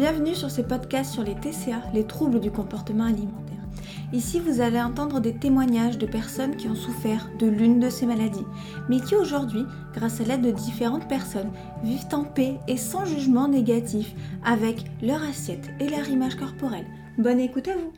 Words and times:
Bienvenue 0.00 0.34
sur 0.34 0.50
ce 0.50 0.62
podcast 0.62 1.12
sur 1.12 1.22
les 1.22 1.34
TCA, 1.34 1.84
les 1.92 2.06
troubles 2.06 2.40
du 2.40 2.50
comportement 2.50 3.04
alimentaire. 3.04 3.60
Ici, 4.14 4.40
vous 4.40 4.62
allez 4.62 4.80
entendre 4.80 5.20
des 5.20 5.38
témoignages 5.38 5.98
de 5.98 6.06
personnes 6.06 6.56
qui 6.56 6.68
ont 6.68 6.74
souffert 6.74 7.28
de 7.38 7.46
l'une 7.46 7.80
de 7.80 7.90
ces 7.90 8.06
maladies, 8.06 8.46
mais 8.88 9.00
qui 9.00 9.14
aujourd'hui, 9.14 9.66
grâce 9.92 10.22
à 10.22 10.24
l'aide 10.24 10.40
de 10.40 10.52
différentes 10.52 11.06
personnes, 11.06 11.52
vivent 11.82 12.08
en 12.14 12.24
paix 12.24 12.56
et 12.66 12.78
sans 12.78 13.04
jugement 13.04 13.46
négatif 13.46 14.14
avec 14.42 14.88
leur 15.02 15.22
assiette 15.22 15.68
et 15.80 15.88
leur 15.90 16.08
image 16.08 16.36
corporelle. 16.36 16.86
Bonne 17.18 17.38
écoute 17.38 17.68
à 17.68 17.76
vous 17.76 17.92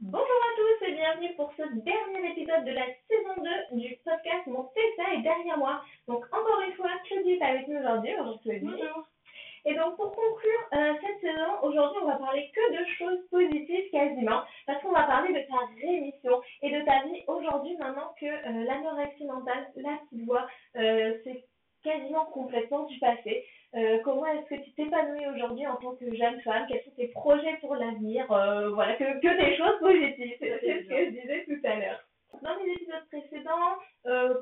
Bonjour 0.00 0.40
à 0.44 0.52
tous 0.60 0.84
et 0.88 0.92
bienvenue 0.92 1.34
pour 1.36 1.50
ce 1.56 1.62
dernier 1.72 2.36
épisode 2.36 2.66
de 2.66 2.72
la 2.72 2.84
saison 3.08 3.32
2 3.72 3.80
du 3.80 3.96
podcast 4.04 4.44
Mon 4.46 4.64
TCA 4.76 5.14
est 5.14 5.22
derrière 5.22 5.56
moi. 5.56 5.80
Donc 6.06 6.22
encore 6.26 6.60
une 6.68 6.74
fois, 6.74 6.90
Claudie 7.08 7.40
est 7.40 7.42
avec 7.42 7.66
nous 7.66 7.78
aujourd'hui. 7.78 8.12
Bonjour 8.18 8.40
Claudie. 8.42 8.60
Bonjour. 8.66 9.09
Et 9.64 9.74
donc 9.74 9.96
pour 9.96 10.12
conclure 10.12 10.68
euh, 10.72 10.92
cette 11.00 11.20
saison, 11.20 11.62
aujourd'hui 11.62 11.98
on 12.02 12.06
va 12.06 12.16
parler 12.16 12.50
que 12.54 12.72
de 12.72 12.84
choses 12.96 13.20
positives 13.30 13.90
quasiment, 13.90 14.42
parce 14.66 14.80
qu'on 14.82 14.92
va 14.92 15.04
parler 15.04 15.32
de 15.34 15.46
ta 15.48 15.58
rémission 15.80 16.40
et 16.62 16.70
de 16.70 16.84
ta 16.84 17.02
vie 17.04 17.22
aujourd'hui 17.26 17.76
maintenant 17.76 18.14
que 18.18 18.26
euh, 18.26 18.64
l'anorexie 18.64 19.24
mentale, 19.24 19.66
la 19.76 19.98
petite 20.04 20.24
voix, 20.24 20.46
euh, 20.76 21.14
c'est 21.24 21.44
quasiment 21.82 22.26
complètement 22.26 22.84
du 22.84 22.98
passé. 22.98 23.44
comment 24.04 24.26
est-ce 24.26 24.54
que 24.54 24.62
tu 24.62 24.72
t'épanouis 24.72 25.26
aujourd'hui 25.28 25.66
en 25.66 25.76
tant 25.76 25.94
que 25.94 26.14
jeune 26.14 26.40
femme? 26.42 26.66
Quels 26.68 26.82
sont 26.82 26.90
tes 26.90 27.08
projets 27.08 27.56
pour 27.62 27.74
l'avenir? 27.74 28.26
Voilà, 28.28 28.96
que, 28.96 29.04
que 29.20 29.42
des 29.42 29.56
choses 29.56 29.78
positives, 29.80 30.36
c'est 30.40 30.82
ce 30.82 30.88
que 30.88 31.04
je 31.06 31.10
disais 31.10 31.44
tout 31.46 31.60
à 31.66 31.76
l'heure. 31.76 32.00
Dans 32.42 32.54
les 32.56 32.72
épisodes 32.72 33.06
précédents, 33.10 33.76
euh, 34.06 34.34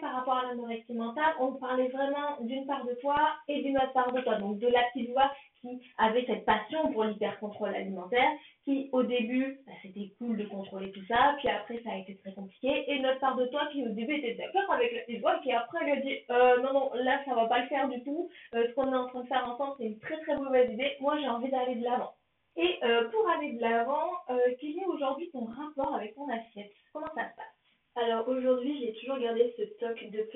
par 0.00 0.14
rapport 0.14 0.36
à 0.38 0.46
l'anorexie 0.46 0.94
mentale, 0.94 1.34
on 1.40 1.52
parlait 1.52 1.88
vraiment 1.88 2.40
d'une 2.40 2.66
part 2.66 2.84
de 2.84 2.94
toi 2.94 3.16
et 3.48 3.62
d'une 3.62 3.76
autre 3.76 3.92
part 3.92 4.12
de 4.12 4.20
toi. 4.20 4.36
Donc 4.36 4.58
de 4.58 4.68
la 4.68 4.82
petite 4.92 5.10
voix 5.10 5.30
qui 5.60 5.80
avait 5.98 6.24
cette 6.26 6.44
passion 6.44 6.92
pour 6.92 7.04
l'hyper-contrôle 7.04 7.74
alimentaire, 7.74 8.30
qui 8.64 8.88
au 8.92 9.02
début, 9.02 9.58
bah, 9.66 9.72
c'était 9.82 10.12
cool 10.18 10.36
de 10.36 10.44
contrôler 10.44 10.92
tout 10.92 11.04
ça, 11.08 11.34
puis 11.38 11.48
après 11.48 11.80
ça 11.82 11.90
a 11.90 11.96
été 11.96 12.16
très 12.18 12.32
compliqué, 12.32 12.84
et 12.86 13.00
notre 13.00 13.18
part 13.18 13.36
de 13.36 13.46
toi 13.46 13.66
qui 13.72 13.84
au 13.84 13.88
début 13.88 14.14
était 14.14 14.34
d'accord 14.34 14.72
avec 14.72 14.92
la 14.92 15.00
petite 15.00 15.20
voix, 15.20 15.38
qui 15.40 15.50
après 15.52 15.84
lui 15.84 15.92
a 15.92 15.96
dit 16.00 16.16
euh, 16.30 16.62
non, 16.62 16.72
non, 16.72 16.90
là 16.94 17.20
ça 17.24 17.34
va 17.34 17.46
pas 17.46 17.60
le 17.60 17.66
faire 17.66 17.88
du 17.88 18.02
tout, 18.04 18.30
euh, 18.54 18.68
ce 18.68 18.74
qu'on 18.74 18.92
est 18.92 18.96
en 18.96 19.08
train 19.08 19.22
de 19.22 19.26
faire 19.26 19.48
ensemble 19.48 19.74
c'est 19.78 19.86
une 19.86 19.98
très 19.98 20.20
très 20.20 20.36
mauvaise 20.36 20.72
idée, 20.72 20.96
moi 21.00 21.18
j'ai 21.18 21.28
envie 21.28 21.50
d'aller 21.50 21.74
de 21.74 21.84
l'avant. 21.84 22.12
Et 22.58 22.76
euh, 22.82 23.08
pour 23.10 23.28
aller 23.30 23.52
de 23.52 23.60
l'avant, 23.60 24.10
euh, 24.30 24.36
quel 24.60 24.70
est 24.70 24.86
aujourd'hui 24.86 25.30
ton 25.30 25.44
rapport 25.44 25.94
avec 25.94 26.14
ton 26.16 26.28
assiette 26.28 26.72
Comment 26.92 27.06
ça 27.14 27.30
se 27.30 27.36
passe 27.36 27.54
Alors 27.94 28.28
aujourd'hui, 28.28 28.80
j'ai 28.80 28.94
toujours 28.94 29.18
gardé 29.18 29.54
ce 29.56 29.62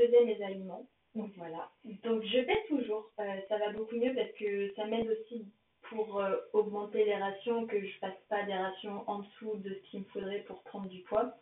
peser 0.06 0.24
mes 0.24 0.42
aliments. 0.42 0.86
Donc 1.14 1.30
voilà. 1.36 1.70
Donc 2.04 2.22
je 2.24 2.40
pèse 2.40 2.66
toujours. 2.68 3.10
Euh, 3.20 3.22
ça 3.48 3.58
va 3.58 3.70
beaucoup 3.72 3.96
mieux 3.96 4.14
parce 4.14 4.32
que 4.38 4.72
ça 4.74 4.86
m'aide 4.86 5.08
aussi 5.08 5.46
pour 5.82 6.22
augmenter 6.54 7.04
les 7.04 7.16
rations, 7.16 7.66
que 7.66 7.78
je 7.78 7.98
fasse 7.98 8.16
pas 8.30 8.44
des 8.44 8.54
rations 8.54 9.04
en 9.06 9.18
dessous 9.18 9.56
de 9.56 9.74
ce 9.74 9.90
qu'il 9.90 10.00
me 10.00 10.04
faudrait 10.06 10.44
pour 10.46 10.62
prendre 10.62 10.88
du 10.88 11.00
poids. 11.02 11.34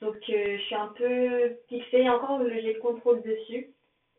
Donc 0.00 0.16
je 0.26 0.56
suis 0.56 0.74
un 0.74 0.88
peu 0.96 1.54
fixée, 1.68 2.08
encore 2.08 2.40
j'ai 2.48 2.72
le 2.72 2.80
contrôle 2.80 3.20
dessus. 3.22 3.68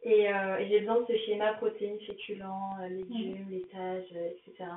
Et, 0.03 0.27
j'ai 0.69 0.81
besoin 0.81 1.01
de 1.01 1.05
ce 1.07 1.17
schéma 1.25 1.53
protéines, 1.53 1.99
féculents, 2.01 2.77
légumes, 2.89 3.45
mmh. 3.47 3.51
laitage, 3.51 4.11
etc. 4.11 4.69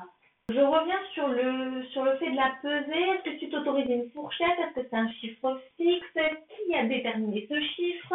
Je 0.51 0.61
reviens 0.61 1.01
sur 1.15 1.27
le, 1.29 1.85
sur 1.87 2.05
le 2.05 2.17
fait 2.19 2.31
de 2.31 2.37
la 2.37 2.55
peser. 2.61 3.01
Est-ce 3.01 3.23
que 3.25 3.39
tu 3.39 3.49
t'autorises 3.49 3.89
une 3.89 4.11
fourchette? 4.11 4.59
Est-ce 4.59 4.75
que 4.75 4.87
c'est 4.91 4.97
un 4.97 5.11
chiffre 5.13 5.59
fixe? 5.79 6.19
Qui 6.67 6.75
a 6.75 6.85
déterminé 6.85 7.47
ce 7.49 7.59
chiffre? 7.61 8.15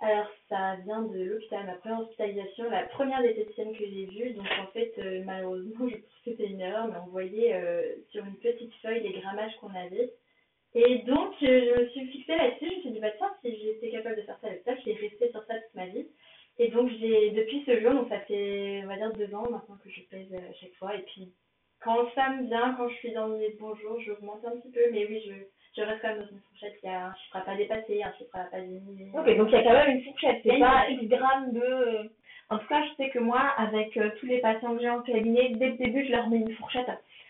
Alors, 0.00 0.26
ça 0.50 0.76
vient 0.84 1.02
de 1.02 1.18
l'hôpital, 1.18 1.64
ma 1.64 1.74
première 1.74 2.00
hospitalisation, 2.00 2.68
la 2.68 2.84
première 2.84 3.22
diététicienne 3.22 3.72
que 3.72 3.84
j'ai 3.84 4.04
vue. 4.06 4.34
Donc, 4.34 4.46
en 4.60 4.66
fait, 4.72 4.92
euh, 4.98 5.22
malheureusement, 5.24 5.88
je 5.88 5.96
pense 5.96 6.14
que 6.24 6.30
c'était 6.30 6.46
une 6.46 6.60
erreur, 6.60 6.88
mais 6.88 6.98
on 7.06 7.10
voyait 7.10 7.54
euh, 7.54 7.94
sur 8.10 8.24
une 8.24 8.36
petite 8.36 8.74
feuille 8.82 9.02
les 9.02 9.18
grammages 9.20 9.56
qu'on 9.56 9.74
avait. 9.74 10.12
Et 10.74 10.98
donc, 10.98 11.32
euh, 11.42 11.74
je 11.76 11.80
me 11.80 11.88
suis 11.88 12.06
fixée 12.08 12.36
là-dessus. 12.36 12.68
Je 12.68 12.76
me 12.76 12.80
suis 12.82 12.90
dit, 12.90 13.00
bah 13.00 13.12
tiens, 13.16 13.32
si 13.42 13.56
j'étais 13.56 13.90
capable 13.90 14.16
de 14.16 14.22
faire 14.22 14.38
ça 14.42 14.48
avec 14.48 14.62
ça, 14.64 14.76
je 14.76 14.84
vais 14.84 14.96
rester 14.96 15.30
sur 15.30 15.42
ça 15.44 15.54
toute 15.54 15.74
ma 15.74 15.86
vie. 15.86 16.06
Et 16.58 16.68
donc, 16.68 16.90
j'ai 17.00 17.30
depuis 17.30 17.62
ce 17.64 17.80
jour, 17.80 17.92
donc 17.92 18.08
ça 18.10 18.20
fait, 18.20 18.82
on 18.84 18.88
va 18.88 18.96
dire, 18.96 19.12
deux 19.14 19.34
ans 19.34 19.48
maintenant 19.50 19.78
que 19.82 19.90
je 19.90 20.02
pèse 20.10 20.32
à 20.34 20.52
chaque 20.60 20.74
fois. 20.74 20.94
Et 20.94 21.02
puis, 21.02 21.32
quand 21.80 22.10
ça 22.14 22.30
me 22.30 22.46
vient, 22.46 22.74
quand 22.76 22.88
je 22.88 22.96
suis 22.96 23.12
dans 23.12 23.28
les 23.28 23.50
bons 23.54 23.74
jours, 23.76 23.98
j'augmente 24.00 24.44
un 24.44 24.58
petit 24.58 24.70
peu, 24.70 24.90
mais 24.92 25.06
oui, 25.06 25.22
je, 25.26 25.32
je 25.76 25.82
reste 25.82 26.00
quand 26.00 26.08
même 26.08 26.18
dans 26.18 26.28
une 26.28 26.40
fourchette. 26.40 26.78
Il 26.82 26.86
y 26.86 26.92
a 26.92 27.06
un 27.06 27.14
chiffre 27.14 27.36
à 27.36 27.40
pas 27.40 27.54
dépasser, 27.54 28.02
un 28.02 28.12
chiffre 28.12 28.34
à 28.34 28.44
pas 28.44 28.60
diminuer. 28.60 29.10
Ok, 29.14 29.36
donc 29.36 29.48
il 29.48 29.52
y 29.52 29.56
a 29.56 29.62
quand 29.62 29.72
même 29.72 29.96
une 29.96 30.04
fourchette, 30.04 30.40
c'est 30.42 30.58
pas 30.58 30.88
X 30.88 31.04
grammes 31.08 31.52
de. 31.52 31.60
Euh, 31.60 32.02
en 32.48 32.58
tout 32.58 32.66
cas, 32.68 32.82
je 32.84 32.94
sais 32.96 33.10
que 33.10 33.18
moi, 33.18 33.40
avec 33.58 33.96
euh, 33.96 34.10
tous 34.20 34.26
les 34.26 34.38
patients 34.38 34.74
que 34.76 34.80
j'ai 34.80 34.88
en 34.88 35.02
cabinet, 35.02 35.50
dès 35.56 35.70
le 35.70 35.76
début, 35.76 36.06
je 36.06 36.12
leur 36.12 36.28
mets 36.28 36.38
une 36.38 36.54
fourchette 36.54 36.88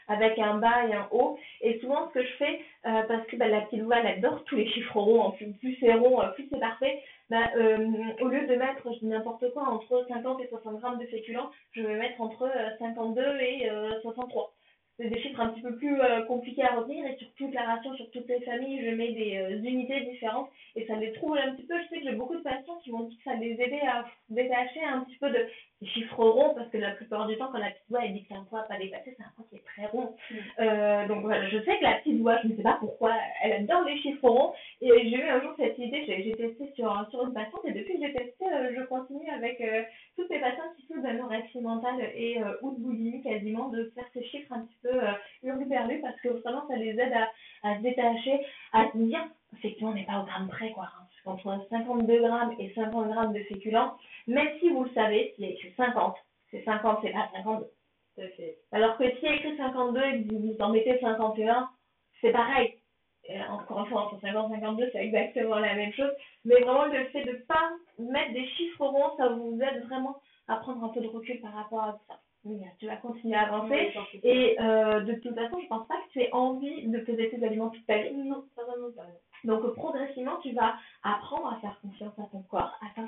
avec 0.09 0.39
un 0.39 0.59
bas 0.59 0.87
et 0.87 0.95
un 0.95 1.09
haut. 1.11 1.39
Et 1.63 1.81
souvent, 1.81 2.09
ce 2.09 2.21
que 2.21 2.23
je 2.23 2.33
fais, 2.35 2.61
euh, 2.87 3.03
parce 3.09 3.27
que 3.27 3.37
bah, 3.37 3.49
la 3.49 3.63
petite 3.63 3.83
voix, 3.83 3.97
elle 3.99 4.19
adore 4.19 4.45
tous 4.45 4.57
les 4.57 4.69
chiffres 4.69 5.01
ronds, 5.01 5.23
en 5.23 5.31
plus, 5.33 5.47
plus 5.55 5.77
c'est 5.81 5.95
rond, 5.95 6.21
plus 6.35 6.47
c'est 6.53 6.61
parfait, 6.61 7.03
bah, 7.29 7.51
au 7.57 8.29
lieu 8.29 8.47
de 8.47 8.55
mettre, 8.55 8.93
je 8.93 8.99
dis 9.01 9.07
n'importe 9.07 9.53
quoi, 9.53 9.65
entre 9.65 10.05
50 10.07 10.41
et 10.43 10.49
60 10.49 10.81
grammes 10.81 10.99
de 10.99 11.07
féculents, 11.07 11.51
je 11.73 11.83
vais 11.83 11.97
mettre 11.97 12.21
entre 12.21 12.49
52 12.79 13.41
et 13.41 13.69
63 14.03 14.53
c'est 14.99 15.11
des 15.11 15.21
chiffres 15.21 15.41
un 15.41 15.49
petit 15.49 15.61
peu 15.61 15.77
plus 15.77 16.01
euh, 16.01 16.23
compliqués 16.23 16.63
à 16.63 16.77
retenir 16.77 17.07
et 17.07 17.17
sur 17.17 17.31
toute 17.35 17.53
la 17.55 17.65
ration, 17.65 17.95
sur 17.97 18.11
toutes 18.11 18.29
les 18.29 18.41
familles, 18.41 18.83
je 18.83 18.95
mets 18.95 19.13
des 19.13 19.37
euh, 19.37 19.63
unités 19.63 20.01
différentes 20.11 20.51
et 20.75 20.87
ça 20.87 20.97
les 20.97 21.13
trouble 21.13 21.39
un 21.39 21.55
petit 21.55 21.67
peu. 21.67 21.75
Je 21.83 21.89
sais 21.89 22.01
que 22.01 22.05
j'ai 22.05 22.17
beaucoup 22.17 22.37
de 22.37 22.43
patients 22.43 22.79
qui 22.83 22.91
m'ont 22.91 23.05
dit 23.05 23.17
que 23.17 23.25
ça 23.25 23.35
les 23.35 23.53
aidait 23.53 23.87
à 23.87 24.07
détacher 24.31 24.83
un 24.83 25.01
petit 25.01 25.17
peu 25.17 25.31
de 25.31 25.47
chiffres 25.85 26.25
ronds 26.25 26.55
parce 26.55 26.69
que 26.71 26.79
la 26.79 26.93
plupart 26.93 27.27
du 27.27 27.37
temps, 27.37 27.49
quand 27.53 27.59
la 27.59 27.71
petite 27.71 27.89
voix 27.91 28.01
elle 28.05 28.15
dit 28.15 28.23
que 28.23 28.29
c'est 28.31 28.35
un 28.35 28.45
poids 28.45 28.63
pas 28.63 28.79
dépassé, 28.79 29.15
c'est 29.17 29.23
un 29.23 29.33
poids 29.37 29.45
qui 29.51 29.57
est 29.57 29.65
très 29.65 29.87
rond. 29.87 30.17
Mm. 30.31 30.35
Euh, 30.61 31.09
donc 31.09 31.23
voilà, 31.23 31.49
je 31.49 31.59
sais 31.59 31.79
que 31.79 31.83
la 31.83 31.97
petite 31.97 32.21
voix, 32.21 32.39
je 32.43 32.49
ne 32.49 32.57
sais 32.57 32.63
pas 32.63 32.79
pourquoi, 32.81 33.15
elle 33.43 33.53
adore 33.53 33.85
les 33.85 33.99
chiffres 33.99 34.29
ronds 34.29 34.53
et 34.81 34.89
j'ai 34.89 35.17
eu 35.17 35.29
un 35.29 35.41
jour 35.41 35.53
cette 35.57 35.79
idée, 35.79 36.05
j'ai 36.07 36.33
testé 36.35 36.73
sur, 36.75 37.07
sur 37.11 37.27
une 37.27 37.35
patiente 37.35 37.65
et 37.65 37.73
depuis 37.73 38.01
que 38.01 38.07
j'ai 38.07 38.13
testé, 38.13 38.45
je 38.77 38.83
continue 38.85 39.29
avec 39.31 39.63
toutes 40.17 40.31
les 40.31 40.41
patientes 40.41 40.75
qui 40.77 40.87
souffrent 40.87 41.03
d'anorexie 41.03 41.61
mentale 41.61 42.01
et 42.15 42.39
ou 42.63 42.73
de 42.73 42.81
boulimie 42.81 43.23
quasiment 43.23 43.69
de 43.69 43.93
faire 43.95 44.07
ces 44.13 44.25
chiffres 44.25 44.53
un 44.53 44.61
petit 44.61 44.79
peu 44.83 44.95
euh, 44.95 45.13
parce 46.03 46.21
que 46.21 46.29
vraiment 46.29 46.67
ça 46.69 46.77
les 46.77 46.99
aide 46.99 47.13
à, 47.13 47.31
à 47.69 47.77
se 47.77 47.83
détacher, 47.83 48.41
à 48.73 48.91
se 48.93 48.99
dire, 48.99 49.25
effectivement, 49.57 49.91
on 49.91 49.95
n'est 49.95 50.05
pas 50.05 50.21
au 50.21 50.25
gramme 50.25 50.49
près, 50.49 50.71
quoi. 50.73 50.85
Hein. 50.85 51.06
Entre 51.27 51.67
52 51.71 52.21
grammes 52.21 52.55
et 52.59 52.73
50 52.75 53.09
grammes 53.09 53.33
de 53.33 53.41
féculents, 53.41 53.97
même 54.27 54.49
si 54.61 54.71
vous 54.71 54.85
le 54.85 54.91
savez, 54.91 55.33
s'il 55.35 55.45
y 55.45 55.49
a 55.49 55.51
écrit 55.51 55.73
50, 55.77 56.17
c'est 56.51 56.65
50, 56.65 56.99
c'est 57.03 57.13
pas 57.13 57.29
52. 57.35 57.67
Alors 58.73 58.97
que 58.97 59.05
s'il 59.17 59.25
y 59.25 59.29
a 59.29 59.35
écrit 59.35 59.57
52 59.57 60.01
et 60.01 60.25
que 60.25 60.35
vous 60.35 60.57
en 60.61 60.71
mettez 60.71 60.99
51, 61.01 61.69
c'est 62.21 62.33
pareil. 62.33 62.75
encore 63.51 63.81
une 63.81 63.87
fois, 63.87 64.07
entre 64.07 64.21
50 64.21 64.53
et 64.53 64.61
52, 64.61 64.91
c'est 64.93 65.05
exactement 65.05 65.59
la 65.59 65.75
même 65.75 65.93
chose. 65.93 66.13
Mais 66.45 66.61
vraiment, 66.61 66.87
le 66.87 67.05
fait 67.07 67.25
de 67.25 67.33
ne 67.33 67.37
pas 67.37 67.73
mettre 67.99 68.33
des 68.33 68.47
chiffres 68.51 68.87
ronds, 68.87 69.17
ça 69.17 69.29
vous 69.29 69.59
aide 69.61 69.85
vraiment 69.87 70.17
à 70.49 70.57
prendre 70.57 70.85
un 70.85 70.89
peu 70.89 71.01
de 71.01 71.09
recul 71.09 71.41
par 71.41 71.53
rapport 71.53 71.83
à 71.83 71.99
ça 72.09 72.21
tu 72.79 72.87
vas 72.87 72.97
continuer 72.97 73.35
à 73.35 73.43
avancer. 73.43 73.93
et 74.23 74.57
euh, 74.61 75.01
de 75.01 75.15
toute 75.15 75.35
façon, 75.35 75.61
je 75.61 75.67
pense 75.67 75.87
pas 75.89 75.97
que 75.97 76.13
tu 76.13 76.21
aies 76.21 76.33
envie 76.33 76.87
de 76.87 76.99
peser 77.01 77.31
tes 77.31 77.45
aliments 77.45 77.71
toute 77.71 77.87
ta 77.87 77.99
vie. 77.99 78.13
Non, 78.15 78.45
vraiment 78.57 78.91
pas. 78.95 79.07
Donc 79.47 79.63
progressivement, 79.75 80.37
tu 80.43 80.51
vas 80.53 80.75
apprendre 81.05 81.55
à 81.55 81.61
faire 81.61 81.79
confiance 81.81 82.13
à 82.19 82.29
ton 82.33 82.43
corps, 82.51 82.77
à 82.83 82.87
ta, 82.95 83.03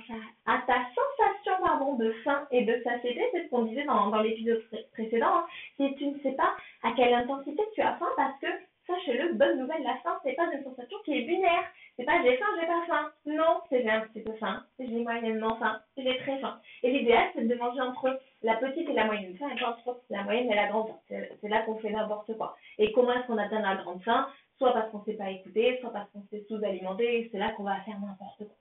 à 0.47 0.59
ta 0.67 0.75
sensation 0.95 1.53
pardon, 1.61 1.95
de 1.95 2.13
faim 2.25 2.47
et 2.53 2.65
de 2.65 2.81
satiété. 2.85 3.21
C'est 3.33 3.45
ce 3.45 3.51
qu'on 3.51 3.65
disait 3.65 3.85
dans, 3.85 4.09
dans 4.09 4.23
l'épisode 4.23 4.63
précédent. 4.93 5.39
Hein. 5.39 5.47
Si 5.77 5.95
tu 5.97 6.07
ne 6.07 6.19
sais 6.21 6.33
pas 6.33 6.55
à 6.85 6.93
quelle 6.93 7.13
intensité 7.13 7.63
tu 7.75 7.83
as 7.83 7.97
faim, 7.97 8.09
parce 8.17 8.39
que 8.41 8.47
sache-le, 8.87 9.35
bonne 9.35 9.59
nouvelle, 9.59 9.83
la 9.83 9.97
faim, 9.97 10.19
c'est 10.23 10.35
pas 10.35 10.49
une 10.53 10.63
sensation 10.63 10.97
qui 11.05 11.19
est 11.19 11.23
binaire. 11.23 11.65
C'est 11.97 12.05
pas 12.05 12.23
j'ai 12.23 12.37
faim, 12.37 12.47
j'ai 12.61 12.67
pas 12.67 12.87
faim. 12.87 13.11
Non, 13.27 13.61
c'est 13.69 13.83
j'ai 13.83 13.91
un 13.91 14.01
petit 14.03 14.21
peu 14.21 14.33
faim, 14.35 14.65
j'ai 14.79 14.87
moyennement 14.87 15.57
faim, 15.57 15.81
j'ai 15.97 16.17
très 16.19 16.39
faim. 16.39 16.61
Et 16.85 16.93
l'idéal, 16.93 17.31
c'est 17.35 17.49
de 17.49 17.55
manger 17.57 17.81
entre 17.81 18.21
la 18.43 18.57
petite 18.57 18.89
et 18.89 18.93
la 18.93 19.05
moyenne 19.05 19.37
faim, 19.37 19.49
et 19.49 19.65
entre 19.65 20.01
la 20.11 20.23
moyenne 20.23 20.51
et 20.51 20.55
la 20.55 20.69
grande. 20.69 20.91
C'est 21.09 21.49
là 21.49 21.63
qu'on 21.63 21.79
fait 21.79 21.91
n'importe 21.91 22.37
quoi. 22.37 22.57
Et 22.79 22.93
comment 22.93 23.13
est-ce 23.13 23.27
qu'on 23.27 23.39
atteint 23.39 23.61
la 23.61 23.77
grande 23.77 24.03
faim? 24.03 24.29
Soit 24.59 24.73
parce 24.73 24.91
qu'on 24.91 25.05
s'est 25.05 25.15
pas 25.15 25.31
écouté, 25.31 25.79
soit 25.81 25.93
parce 25.93 26.11
qu'on 26.11 26.23
s'est 26.31 26.45
sous-alimenté, 26.49 27.29
c'est 27.31 27.39
là 27.39 27.53
qu'on 27.53 27.63
va 27.63 27.81
faire 27.83 27.99
n'importe 28.01 28.39
quoi. 28.39 28.57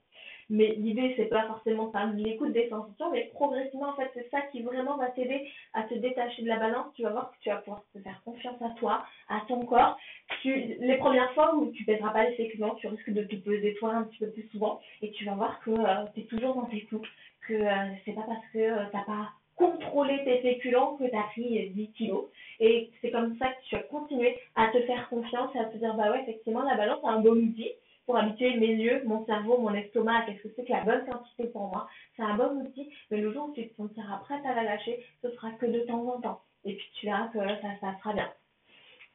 Mais 0.50 0.76
l'idée, 0.78 1.14
c'est 1.18 1.26
pas 1.26 1.46
forcément 1.46 1.92
ça, 1.92 2.06
l'écoute 2.06 2.54
des 2.54 2.70
sensations, 2.70 3.12
mais 3.12 3.30
progressivement, 3.34 3.90
en 3.90 3.96
fait, 3.96 4.10
c'est 4.14 4.30
ça 4.30 4.42
qui 4.44 4.62
vraiment 4.62 4.96
va 4.96 5.08
t'aider 5.08 5.50
à 5.74 5.84
te 5.84 5.94
détacher 5.94 6.42
de 6.42 6.48
la 6.48 6.58
balance. 6.58 6.94
Tu 6.96 7.04
vas 7.04 7.10
voir 7.10 7.32
que 7.32 7.38
tu 7.42 7.50
vas 7.50 7.58
pouvoir 7.58 7.84
te 7.94 8.00
faire 8.00 8.22
confiance 8.24 8.62
à 8.62 8.70
toi, 8.80 9.04
à 9.28 9.42
ton 9.50 9.66
corps. 9.66 9.98
Tu, 10.42 10.78
les 10.80 10.98
premières 10.98 11.34
fois 11.34 11.54
où 11.56 11.72
tu 11.72 11.84
pèseras 11.84 12.12
pas 12.12 12.30
les 12.30 12.36
féculents, 12.36 12.76
tu 12.76 12.88
risques 12.88 13.10
de 13.10 13.24
te 13.24 13.36
peser 13.36 13.74
toi 13.76 13.94
un 13.94 14.04
petit 14.04 14.20
peu 14.20 14.32
plus 14.32 14.48
souvent, 14.50 14.80
et 15.02 15.12
tu 15.12 15.26
vas 15.26 15.36
voir 15.36 15.60
que 15.60 15.72
euh, 15.72 16.06
tu 16.14 16.22
es 16.22 16.24
toujours 16.24 16.56
dans 16.56 16.66
tes 16.66 16.86
clous, 16.86 17.02
que 17.46 17.54
euh, 17.54 17.96
c'est 18.06 18.14
pas 18.14 18.24
parce 18.26 18.46
que 18.54 18.60
euh, 18.60 18.86
t'as 18.94 19.04
pas 19.04 19.32
contrôlé 19.58 20.24
tes 20.24 20.40
féculents 20.40 20.96
que 20.96 21.10
tu 21.10 21.16
as 21.16 21.24
pris 21.24 21.70
10 21.70 21.92
kilos. 21.94 22.26
Et 22.60 22.92
c'est 23.02 23.12
comme 23.12 23.38
ça 23.38 23.48
que 23.48 23.64
tu 23.68 23.76
vas 23.76 23.84
continuer 23.84 24.38
à 24.56 24.68
te 24.68 24.82
faire 24.84 25.10
confiance 25.10 25.54
et 25.56 25.60
à 25.60 25.66
te 25.66 25.78
dire, 25.78 25.94
bah 25.96 26.12
ouais, 26.12 26.22
effectivement, 26.22 26.64
la 26.64 26.76
balance, 26.76 27.00
c'est 27.04 27.10
un 27.10 27.20
bon 27.20 27.36
outil 27.36 27.72
pour 28.06 28.18
habituer 28.18 28.56
mes 28.56 28.74
yeux, 28.74 29.04
mon 29.06 29.26
cerveau, 29.26 29.58
mon 29.58 29.74
estomac 29.74 30.20
à 30.20 30.22
qu'est-ce 30.22 30.44
que 30.44 30.50
c'est 30.56 30.64
que 30.64 30.72
la 30.72 30.82
bonne 30.82 31.06
quantité 31.06 31.48
pour 31.48 31.68
moi. 31.68 31.90
C'est 32.16 32.24
un 32.24 32.36
bon 32.36 32.62
outil, 32.62 32.90
mais 33.12 33.18
le 33.18 33.34
jour 33.34 33.50
où 33.50 33.54
tu 33.54 33.68
te 33.68 33.76
sentiras 33.76 34.18
prête 34.20 34.46
à 34.46 34.56
la 34.56 34.64
lâcher, 34.64 35.04
ce 35.22 35.30
sera 35.32 35.52
que 35.52 35.66
de 35.66 35.82
temps 35.82 36.08
en 36.08 36.22
temps. 36.22 36.42
Et 36.64 36.74
puis 36.76 36.88
tu 36.96 37.08
verras 37.08 37.28
que 37.28 37.40
ça, 37.40 37.68
ça 37.82 37.98
sera 38.00 38.14
bien. 38.14 38.32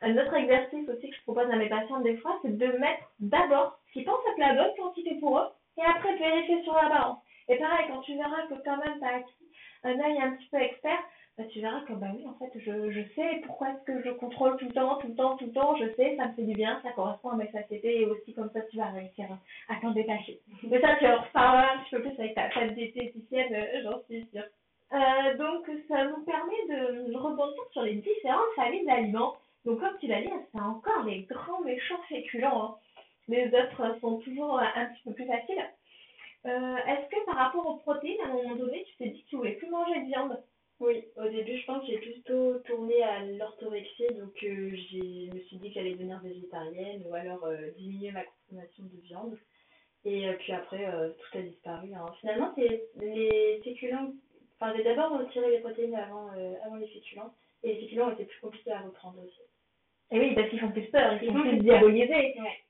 Un 0.02 0.18
autre 0.18 0.34
exercice 0.34 0.88
aussi 0.88 1.08
que 1.08 1.16
je 1.16 1.22
propose 1.22 1.50
à 1.50 1.56
mes 1.56 1.68
patients 1.68 2.00
des 2.00 2.16
fois, 2.18 2.38
c'est 2.42 2.56
de 2.56 2.66
mettre 2.78 3.10
d'abord 3.20 3.78
ce 3.86 3.92
qu'ils 3.92 4.04
pensent 4.04 4.26
être 4.30 4.38
la 4.38 4.54
bonne 4.54 4.74
quantité 4.76 5.14
pour 5.20 5.38
eux, 5.38 5.48
et 5.78 5.82
après 5.82 6.14
de 6.14 6.18
vérifier 6.18 6.62
sur 6.62 6.74
la 6.74 6.88
balance. 6.88 7.18
Et 7.48 7.56
pareil, 7.56 7.86
quand 7.88 8.00
tu 8.00 8.14
verras 8.16 8.46
que 8.48 8.54
quand 8.64 8.76
même 8.76 8.98
tu 8.98 9.04
as 9.04 9.16
acquis 9.16 9.51
un 9.84 10.00
œil 10.00 10.18
un 10.20 10.32
petit 10.32 10.48
peu 10.50 10.58
expert, 10.58 10.98
bah, 11.38 11.44
tu 11.50 11.60
verras 11.60 11.80
que 11.82 11.94
bah 11.94 12.08
oui, 12.14 12.26
en 12.26 12.34
fait, 12.34 12.52
je, 12.58 12.90
je 12.90 13.00
sais 13.14 13.40
pourquoi 13.46 13.70
est-ce 13.70 13.84
que 13.84 14.02
je 14.04 14.10
contrôle 14.10 14.56
tout 14.58 14.66
le 14.66 14.72
temps, 14.72 14.96
tout 14.96 15.08
le 15.08 15.14
temps, 15.14 15.36
tout 15.36 15.46
le 15.46 15.52
temps, 15.52 15.76
je 15.76 15.86
sais, 15.94 16.14
ça 16.16 16.28
me 16.28 16.32
fait 16.34 16.42
du 16.42 16.52
bien, 16.52 16.78
ça 16.82 16.92
correspond 16.92 17.30
à 17.30 17.36
mes 17.36 17.50
satiétés 17.50 18.02
et 18.02 18.06
aussi 18.06 18.34
comme 18.34 18.50
ça 18.52 18.60
tu 18.70 18.76
vas 18.76 18.90
réussir 18.90 19.26
à 19.68 19.76
t'en 19.80 19.92
détacher. 19.92 20.40
Mais 20.64 20.80
ça, 20.80 20.96
tu 20.96 21.06
en 21.06 21.22
reparleras 21.22 21.74
un 21.74 21.78
petit 21.78 21.96
peu 21.96 22.02
plus 22.02 22.18
avec 22.20 22.34
ta, 22.34 22.48
ta 22.50 22.66
diététicienne, 22.68 23.54
euh, 23.54 23.82
j'en 23.82 24.02
suis 24.04 24.26
sûre. 24.30 24.44
Euh, 24.92 25.36
donc, 25.38 25.70
ça 25.88 26.04
nous 26.04 26.22
permet 26.24 26.66
de 26.68 27.16
rebondir 27.16 27.62
sur 27.72 27.82
les 27.82 27.94
différentes 27.94 28.52
familles 28.54 28.84
d'aliments. 28.84 29.34
Donc, 29.64 29.80
comme 29.80 29.96
tu 30.00 30.08
l'as 30.08 30.20
dit, 30.20 30.28
c'est 30.52 30.60
encore 30.60 31.04
les 31.04 31.22
grands 31.22 31.62
méchants 31.62 32.02
féculents. 32.10 32.64
Hein. 32.64 32.74
Les 33.28 33.46
autres 33.46 33.98
sont 34.00 34.18
toujours 34.18 34.60
un 34.60 34.84
petit 34.86 35.02
peu 35.04 35.12
plus 35.14 35.26
faciles. 35.26 35.64
Euh, 36.46 36.76
Est-ce 36.76 37.08
que 37.08 37.24
par 37.26 37.36
rapport 37.36 37.66
aux 37.66 37.76
protéines, 37.78 38.20
à 38.24 38.30
un 38.30 38.32
moment 38.32 38.56
donné, 38.56 38.84
tu 38.84 38.96
t'es 38.96 39.10
dit 39.10 39.22
que 39.24 39.28
tu 39.28 39.36
voulais 39.36 39.52
plus 39.52 39.68
manger 39.70 40.00
de 40.00 40.06
viande? 40.06 40.42
Oui, 40.80 41.04
au 41.16 41.28
début, 41.28 41.58
je 41.58 41.66
pense 41.66 41.86
que 41.86 41.92
j'ai 41.92 41.98
plutôt 41.98 42.58
tourné 42.60 43.00
à 43.04 43.24
l'orthorexie, 43.24 44.08
donc 44.18 44.34
euh, 44.42 44.74
je 44.90 45.32
me 45.32 45.40
suis 45.42 45.56
dit 45.58 45.68
que 45.68 45.74
j'allais 45.74 45.92
devenir 45.92 46.20
végétarienne 46.20 47.04
ou 47.08 47.14
alors 47.14 47.44
euh, 47.44 47.70
diminuer 47.76 48.10
ma 48.10 48.24
consommation 48.24 48.84
de 48.84 49.00
viande. 49.02 49.38
Et 50.04 50.26
euh, 50.26 50.32
puis 50.40 50.52
après, 50.52 50.84
tout 51.18 51.38
a 51.38 51.42
disparu. 51.42 51.94
Hein. 51.94 52.06
Finalement, 52.18 52.52
c'est 52.56 52.88
les 53.00 53.60
féculents. 53.62 54.12
Enfin, 54.58 54.74
j'ai 54.76 54.82
d'abord 54.82 55.16
retiré 55.16 55.48
les 55.52 55.60
protéines 55.60 55.94
avant, 55.94 56.30
avant 56.64 56.76
les 56.76 56.88
féculents. 56.88 57.32
Et 57.62 57.74
les 57.74 57.80
féculents 57.82 58.10
étaient 58.10 58.24
plus 58.24 58.40
compliqués 58.40 58.72
à 58.72 58.80
reprendre 58.80 59.22
aussi. 59.24 59.40
Et 60.10 60.18
oui, 60.18 60.34
parce 60.34 60.48
qu'ils 60.50 60.58
font 60.58 60.72
plus 60.72 60.90
peur, 60.90 61.14
ils 61.14 61.22
Ils 61.22 61.28
sont 61.28 61.34
font 61.34 61.48
plus 61.48 61.58
diabolisés. 61.58 62.34
Ouais. 62.40 62.64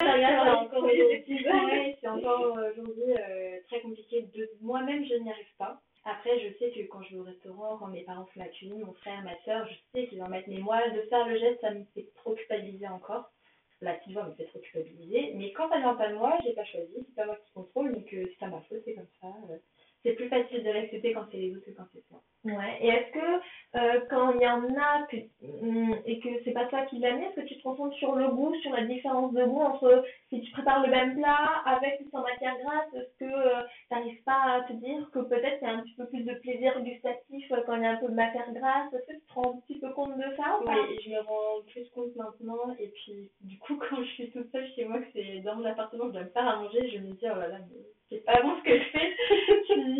C'est 0.00 0.06
encore 0.06 0.86
les 0.86 1.02
aujourd'hui, 1.02 1.20
petits 1.22 1.44
ouais, 1.48 1.96
c'est 2.00 2.08
encore 2.08 2.52
aujourd'hui 2.52 3.12
euh, 3.18 3.58
très 3.66 3.80
compliqué. 3.80 4.22
De... 4.34 4.48
Moi-même, 4.60 5.04
je 5.04 5.14
n'y 5.14 5.30
arrive 5.30 5.54
pas. 5.58 5.80
Après, 6.04 6.38
je 6.40 6.56
sais 6.58 6.70
que 6.70 6.86
quand 6.88 7.02
je 7.02 7.14
vais 7.14 7.20
au 7.20 7.24
restaurant, 7.24 7.76
quand 7.78 7.88
mes 7.88 8.04
parents 8.04 8.26
font 8.26 8.40
la 8.40 8.48
cuisine, 8.48 8.84
mon 8.84 8.92
frère, 8.94 9.22
ma 9.22 9.36
soeur, 9.44 9.66
je 9.68 9.74
sais 9.92 10.06
qu'ils 10.06 10.22
en 10.22 10.28
mettent. 10.28 10.46
Mais 10.46 10.58
moi, 10.58 10.88
de 10.90 11.00
faire 11.02 11.26
le 11.28 11.36
geste, 11.38 11.60
ça 11.60 11.70
me 11.72 11.84
fait 11.94 12.06
trop 12.14 12.34
culpabiliser 12.34 12.86
encore. 12.86 13.30
La 13.80 13.94
petite 13.94 14.12
voix 14.12 14.24
me 14.24 14.34
fait 14.34 14.44
trop 14.46 14.60
culpabiliser. 14.60 15.32
Mais 15.34 15.52
quand 15.52 15.68
ça 15.68 15.78
vient 15.78 15.94
pas 15.94 16.08
de 16.08 16.14
moi, 16.14 16.38
j'ai 16.44 16.52
pas 16.52 16.64
choisi. 16.64 16.94
C'est 17.08 17.14
pas 17.16 17.26
moi 17.26 17.36
qui 17.36 17.52
contrôle, 17.52 17.92
donc 17.92 18.12
euh, 18.12 18.24
c'est 18.24 18.38
pas 18.38 18.46
ma 18.48 18.60
faute, 18.62 18.82
c'est 18.84 18.94
comme 18.94 19.06
ça. 19.20 19.28
euh. 19.50 19.58
C'est 20.04 20.12
plus 20.12 20.28
facile 20.28 20.62
de 20.62 20.70
l'accepter 20.70 21.12
quand 21.12 21.24
c'est 21.30 21.38
les 21.38 21.56
autres 21.56 21.66
que 21.66 21.70
quand 21.72 21.86
c'est 21.92 22.06
toi. 22.08 22.22
Ouais. 22.44 22.78
Et 22.80 22.88
est-ce 22.88 23.12
que 23.12 23.78
euh, 23.78 24.00
quand 24.08 24.32
il 24.32 24.42
y 24.42 24.48
en 24.48 24.62
a 24.76 25.06
hum, 25.60 25.96
et 26.06 26.20
que 26.20 26.28
c'est 26.44 26.52
pas 26.52 26.66
toi 26.66 26.82
qui 26.82 26.98
l'as 26.98 27.12
mis, 27.12 27.24
est-ce 27.24 27.40
que 27.40 27.46
tu 27.46 27.56
te 27.56 27.62
concentres 27.62 27.96
sur 27.96 28.14
le 28.14 28.28
goût, 28.28 28.54
sur 28.62 28.72
la 28.72 28.84
différence 28.84 29.32
de 29.34 29.44
goût 29.44 29.60
entre 29.60 30.04
si 30.28 30.40
tu 30.40 30.50
prépares 30.52 30.84
le 30.84 30.90
même 30.90 31.16
plat 31.16 31.62
avec 31.66 32.00
ou 32.00 32.08
sans 32.10 32.22
matière 32.22 32.56
grasse, 32.62 32.94
est-ce 32.94 33.18
que 33.18 33.24
euh, 33.24 33.62
tu 33.88 33.94
n'arrives 33.94 34.22
pas 34.22 34.40
à 34.54 34.60
te 34.62 34.72
dire 34.74 35.10
que 35.12 35.18
peut-être 35.18 35.58
il 35.60 35.64
y 35.64 35.70
a 35.70 35.74
un 35.74 35.82
petit 35.82 35.94
peu 35.94 36.06
plus 36.06 36.22
de 36.22 36.34
plaisir 36.34 36.80
gustatif 36.80 37.52
euh, 37.52 37.62
quand 37.66 37.74
il 37.76 37.82
y 37.82 37.86
a 37.86 37.90
un 37.90 37.96
peu 37.96 38.08
de 38.08 38.14
matière 38.14 38.52
grasse? 38.52 38.92
Est-ce 38.92 39.06
que 39.06 39.18
tu 39.18 39.26
te 39.26 39.32
rends 39.32 39.54
un 39.54 39.60
petit 39.60 39.78
peu 39.80 39.90
compte 39.90 40.16
de 40.16 40.36
ça 40.36 40.58
ou 40.60 40.64
pas? 40.64 40.76
Oui, 40.88 40.98
je 41.04 41.10
me 41.10 41.20
rends 41.20 41.62
plus 41.66 41.88
compte 41.90 42.14
maintenant. 42.14 42.74
Et 42.78 42.88
puis, 42.88 43.30
du 43.40 43.58
coup, 43.58 43.76
quand 43.90 44.02
je 44.02 44.10
suis 44.10 44.30
toute 44.30 44.50
seule 44.52 44.68
chez 44.76 44.84
moi, 44.84 45.00
que 45.00 45.06
c'est 45.12 45.40
dans 45.40 45.56
mon 45.56 45.64
appartement, 45.64 46.06
je 46.06 46.12
dois 46.12 46.22
me 46.22 46.28
faire 46.30 46.46
à 46.48 46.56
manger, 46.56 46.88
je 46.88 46.98
me 46.98 47.12
dis, 47.12 47.24
oh 47.24 47.38
là 47.38 47.48
là, 47.48 47.58
mais 47.68 47.82
c'est 48.08 48.24
pas 48.24 48.40
bon 48.42 48.56
ce 48.58 48.62
que 48.62 48.78
je 48.78 48.84
fais. 48.90 49.07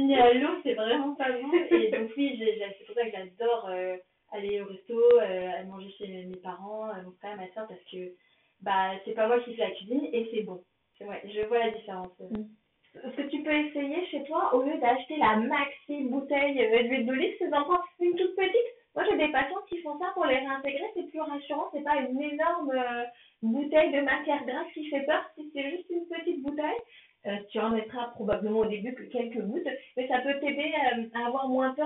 Cuisiner 0.09 0.21
à 0.21 0.35
l'eau, 0.35 0.61
c'est 0.63 0.75
vraiment 0.75 1.15
pas 1.15 1.31
bon. 1.33 1.53
Et 1.71 1.91
donc, 1.91 2.11
oui, 2.17 2.41
c'est 2.41 2.85
pour 2.87 2.95
ça 2.95 3.05
que 3.05 3.11
j'adore 3.13 3.67
euh, 3.71 3.97
aller 4.33 4.61
au 4.61 4.67
resto, 4.67 4.95
euh, 5.21 5.51
aller 5.57 5.67
manger 5.69 5.91
chez 5.99 6.09
mes, 6.09 6.25
mes 6.25 6.37
parents, 6.37 6.89
euh, 6.89 7.03
mon 7.05 7.13
frère, 7.13 7.37
ma 7.37 7.49
soeur, 7.53 7.67
parce 7.69 7.81
que 7.91 8.13
bah, 8.63 8.93
c'est 9.05 9.13
pas 9.15 9.27
moi 9.29 9.41
qui 9.41 9.55
fais 9.55 9.63
la 9.63 9.71
cuisine 9.73 10.09
et 10.13 10.29
c'est 10.33 10.43
bon. 10.43 10.63
C'est- 10.99 11.05
Ouais, 11.07 11.23
je 11.33 11.47
vois 11.47 11.59
la 11.61 11.71
différence. 11.71 12.09
Ce 12.95 13.17
que 13.17 13.29
tu 13.29 13.43
peux 13.43 13.53
essayer 13.53 14.05
chez 14.07 14.25
toi, 14.25 14.55
au 14.55 14.63
lieu 14.63 14.77
d'acheter 14.79 15.17
la 15.19 15.37
maxi 15.37 16.05
bouteille 16.05 16.61
euh, 16.61 16.83
d'huile 16.83 17.07
d'olive, 17.07 17.35
c'est 17.39 17.51
d'en 17.51 17.63
prendre 17.65 17.85
une 18.01 18.17
toute 18.17 18.35
petite? 18.35 18.69
Moi, 18.97 19.05
j'ai 19.09 19.17
des 19.17 19.31
patients 19.31 19.63
qui 19.69 19.79
font 19.83 19.97
ça 20.01 20.11
pour 20.15 20.25
les 20.27 20.39
réintégrer, 20.39 20.83
c'est 20.95 21.09
plus 21.09 21.21
rassurant, 21.21 21.69
c'est 21.73 21.85
pas 21.85 21.97
une 22.01 22.21
énorme 22.21 22.73
euh, 22.75 23.05
bouteille 23.43 23.93
de 23.93 24.01
matière 24.01 24.45
grasse 24.45 24.67
qui 24.75 24.89
fait 24.91 25.03
peur, 25.03 25.23
si 25.37 25.49
c'est 25.55 25.71
juste 25.71 25.89
une 25.91 26.07
petite 26.09 26.43
bouteille. 26.43 26.81
euh, 27.27 27.37
tu 27.51 27.61
en 27.61 27.71
mettras 27.71 28.09
probablement 28.09 28.61
au 28.61 28.67
début 28.67 28.95
que 28.95 29.03
quelques 29.05 29.41
gouttes, 29.43 29.69
mais 29.97 30.09
ça 30.09 30.19
peut 30.21 30.41
t'aider 30.41 30.73
euh, 30.97 31.05
à 31.15 31.31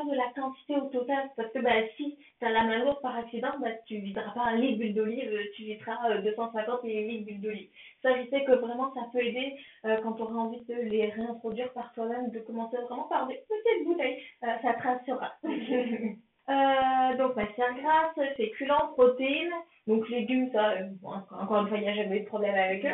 de 0.05 0.17
la 0.17 0.31
quantité 0.35 0.77
au 0.77 0.89
total. 0.89 1.31
Parce 1.37 1.53
que 1.53 1.59
bah, 1.59 1.71
si 1.97 2.19
tu 2.39 2.45
as 2.45 2.51
la 2.51 2.65
main 2.65 2.79
lourde 2.85 3.01
par 3.03 3.17
accident, 3.17 3.53
bah, 3.61 3.71
tu 3.87 3.99
videras 3.99 4.33
pas 4.33 4.45
un 4.45 4.57
litre 4.57 4.79
d'huile 4.79 4.95
d'olive, 4.95 5.33
euh, 5.33 5.45
tu 5.57 5.63
videras 5.63 6.11
euh, 6.11 6.23
250 6.23 6.85
millilitres 6.85 7.27
d'huile 7.27 7.41
d'olive. 7.41 7.69
Ça, 8.03 8.11
je 8.17 8.29
sais 8.31 8.45
que 8.45 8.53
vraiment, 8.53 8.93
ça 8.95 9.03
peut 9.13 9.25
aider 9.25 9.57
euh, 9.85 9.99
quand 10.03 10.13
tu 10.13 10.23
auras 10.23 10.35
envie 10.35 10.65
de 10.65 10.75
les 10.75 11.11
réintroduire 11.11 11.73
par 11.73 11.93
toi-même, 11.95 12.31
de 12.31 12.41
commencer 12.41 12.77
vraiment 12.89 13.05
par 13.05 13.27
des 13.27 13.43
petites 13.49 13.87
bouteilles. 13.87 14.19
Euh, 14.45 14.49
ça 14.63 14.75
te 14.75 14.83
rassurera. 14.83 15.33
Euh, 16.49 17.17
donc 17.19 17.37
matière 17.37 17.73
grasse, 17.75 18.35
féculents, 18.37 18.89
protéines, 18.95 19.55
donc 19.87 20.09
légumes, 20.09 20.51
ça, 20.53 20.73
euh, 20.73 20.89
encore, 21.03 21.63
une 21.63 21.69
fois, 21.69 21.79
il 21.79 21.83
n'y 21.83 21.89
a 21.89 21.95
jamais 21.95 22.19
eu 22.19 22.21
de 22.21 22.27
problème 22.27 22.55
avec 22.55 22.85
eux. 22.85 22.89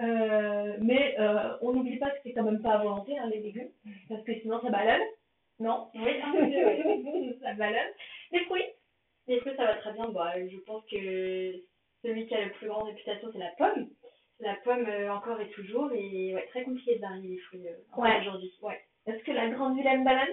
Euh, 0.00 0.76
mais 0.80 1.16
on 1.60 1.72
n'oublie 1.72 1.98
pas 1.98 2.10
que 2.10 2.18
c'est 2.24 2.32
quand 2.32 2.42
même 2.42 2.60
pas 2.60 2.72
à 2.72 2.78
volonté, 2.78 3.16
hein, 3.16 3.28
les 3.30 3.40
légumes, 3.40 3.70
parce 4.08 4.24
que 4.24 4.34
sinon 4.40 4.60
ça 4.60 4.70
ballonne. 4.70 5.06
Non 5.60 5.88
Oui, 5.94 6.20
un 6.22 6.32
peu, 6.32 6.38
ouais. 6.40 7.36
Ça. 7.42 7.52
Les 8.32 8.40
fruits 8.46 8.66
Les 9.28 9.40
fruits, 9.40 9.56
ça 9.56 9.64
va 9.66 9.74
très 9.76 9.92
bien? 9.92 10.08
Bah, 10.10 10.32
je 10.36 10.56
pense 10.66 10.84
que 10.90 11.52
celui 12.02 12.26
qui 12.26 12.34
a 12.34 12.40
la 12.40 12.48
plus 12.50 12.68
grande 12.68 12.86
réputation, 12.88 13.28
c'est 13.32 13.38
la 13.38 13.52
pomme. 13.56 13.88
La 14.40 14.54
pomme, 14.64 14.86
euh, 14.88 15.12
encore 15.12 15.40
et 15.40 15.48
toujours, 15.50 15.90
et 15.92 16.34
ouais, 16.34 16.46
très 16.48 16.64
compliqué 16.64 16.96
de 16.96 17.00
varier 17.00 17.28
les 17.28 17.38
fruits 17.38 17.66
euh, 17.68 18.00
Ouais. 18.00 18.20
aujourd'hui. 18.20 18.52
Ouais. 18.62 18.80
Est-ce 19.06 19.22
que 19.24 19.32
la 19.32 19.48
grande 19.48 19.76
vilaine 19.76 20.04
banane 20.04 20.28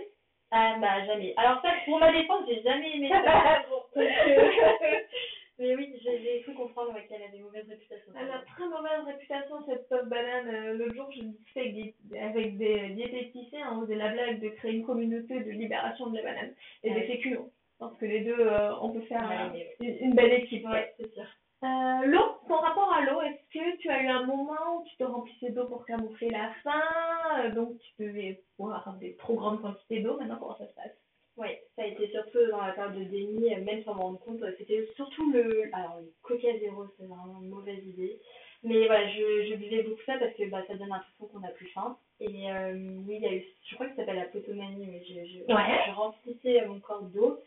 Ah, 0.49 0.77
bah, 0.81 1.05
jamais. 1.05 1.33
Alors, 1.37 1.61
ça, 1.61 1.71
pour 1.85 1.99
ma 1.99 2.11
défense, 2.11 2.45
j'ai 2.49 2.63
jamais 2.63 2.95
aimé 2.95 3.09
ça. 3.09 3.63
Donc, 3.69 3.83
euh, 3.97 4.03
Mais 5.61 5.75
oui, 5.75 5.93
j'ai 6.03 6.41
cru 6.41 6.55
comprendre 6.55 6.93
qu'elle 7.07 7.21
a 7.21 7.27
des 7.27 7.39
mauvaises 7.39 7.67
réputations. 7.69 8.11
Elle 8.19 8.31
a 8.31 8.39
très 8.55 8.67
mauvaise 8.67 9.05
réputation 9.05 9.63
cette 9.67 9.87
pomme 9.89 10.09
banane. 10.09 10.47
Euh, 10.47 10.73
L'autre 10.73 10.95
jour, 10.95 11.11
je 11.15 11.21
discutais 11.21 11.59
avec 11.61 11.75
des, 11.75 12.19
avec 12.19 12.57
des 12.57 12.89
diététiciens, 12.95 13.71
on 13.77 13.81
faisait 13.81 13.95
la 13.95 14.09
blague 14.11 14.39
de 14.41 14.49
créer 14.49 14.73
une 14.73 14.85
communauté 14.85 15.39
de 15.39 15.51
libération 15.51 16.07
de 16.07 16.17
la 16.17 16.23
banane 16.23 16.53
et 16.83 16.91
des 16.93 17.03
féculents. 17.03 17.47
Je 17.73 17.77
pense 17.85 17.97
que 17.97 18.05
les 18.05 18.21
deux, 18.21 18.39
euh, 18.39 18.75
on 18.81 18.89
peut 18.91 19.01
faire 19.01 19.21
Ouais, 19.29 19.65
euh, 19.81 19.85
une, 19.85 20.07
une 20.09 20.15
belle 20.15 20.33
équipe. 20.33 20.65
ouais. 20.65 20.71
Ouais, 20.71 20.93
c'est 20.99 21.13
sûr. 21.13 21.25
Euh, 21.63 22.05
l'eau, 22.07 22.25
ton 22.47 22.55
rapport 22.55 22.91
à 22.91 23.01
l'eau, 23.01 23.21
est-ce 23.21 23.59
que 23.59 23.77
tu 23.77 23.89
as 23.89 24.01
eu 24.01 24.07
un 24.07 24.25
moment 24.25 24.77
où 24.79 24.83
tu 24.87 24.95
te 24.97 25.03
remplissais 25.03 25.51
d'eau 25.51 25.65
pour 25.67 25.85
camoufler 25.85 26.29
la 26.31 26.51
faim, 26.63 27.49
donc 27.53 27.77
tu 27.77 28.03
devais 28.03 28.41
boire 28.57 28.95
des 28.99 29.15
trop 29.17 29.35
grandes 29.35 29.61
quantités 29.61 29.99
d'eau, 29.99 30.17
maintenant 30.17 30.37
comment 30.39 30.57
ça 30.57 30.67
se 30.67 30.73
passe? 30.73 30.97
Ouais, 31.41 31.63
ça 31.75 31.81
a 31.81 31.87
été 31.87 32.07
surtout 32.11 32.37
dans 32.51 32.61
la 32.63 32.73
période 32.73 32.99
de 32.99 33.03
déni, 33.05 33.49
même 33.55 33.83
sans 33.83 33.95
m'en 33.95 34.03
rendre 34.03 34.19
compte. 34.19 34.43
C'était 34.59 34.87
surtout 34.95 35.31
le. 35.31 35.69
Alors, 35.73 35.97
le 35.99 36.11
Coca 36.21 36.55
Zéro, 36.59 36.85
c'est 36.97 37.07
vraiment 37.07 37.41
une 37.41 37.49
mauvaise 37.49 37.83
idée. 37.85 38.19
Mais 38.63 38.85
voilà, 38.85 39.07
je, 39.09 39.47
je 39.49 39.55
buvais 39.55 39.81
beaucoup 39.81 40.01
ça 40.05 40.19
parce 40.19 40.33
que 40.35 40.47
bah, 40.49 40.63
ça 40.67 40.75
donne 40.75 40.89
l'impression 40.89 41.25
qu'on 41.25 41.43
a 41.43 41.49
plus 41.51 41.65
faim. 41.69 41.97
Et 42.19 42.51
euh, 42.51 42.73
oui, 43.07 43.15
il 43.15 43.21
y 43.23 43.25
a 43.25 43.33
eu. 43.33 43.43
Je 43.67 43.73
crois 43.75 43.87
que 43.87 43.95
ça 43.95 44.01
s'appelle 44.03 44.17
la 44.17 44.25
potomanie, 44.25 44.85
mais 44.85 45.03
je, 45.03 45.13
je, 45.13 45.53
Ouais. 45.53 45.79
je 45.87 45.91
remplissais 45.93 46.65
mon 46.67 46.79
corps 46.79 47.01
d'eau. 47.01 47.39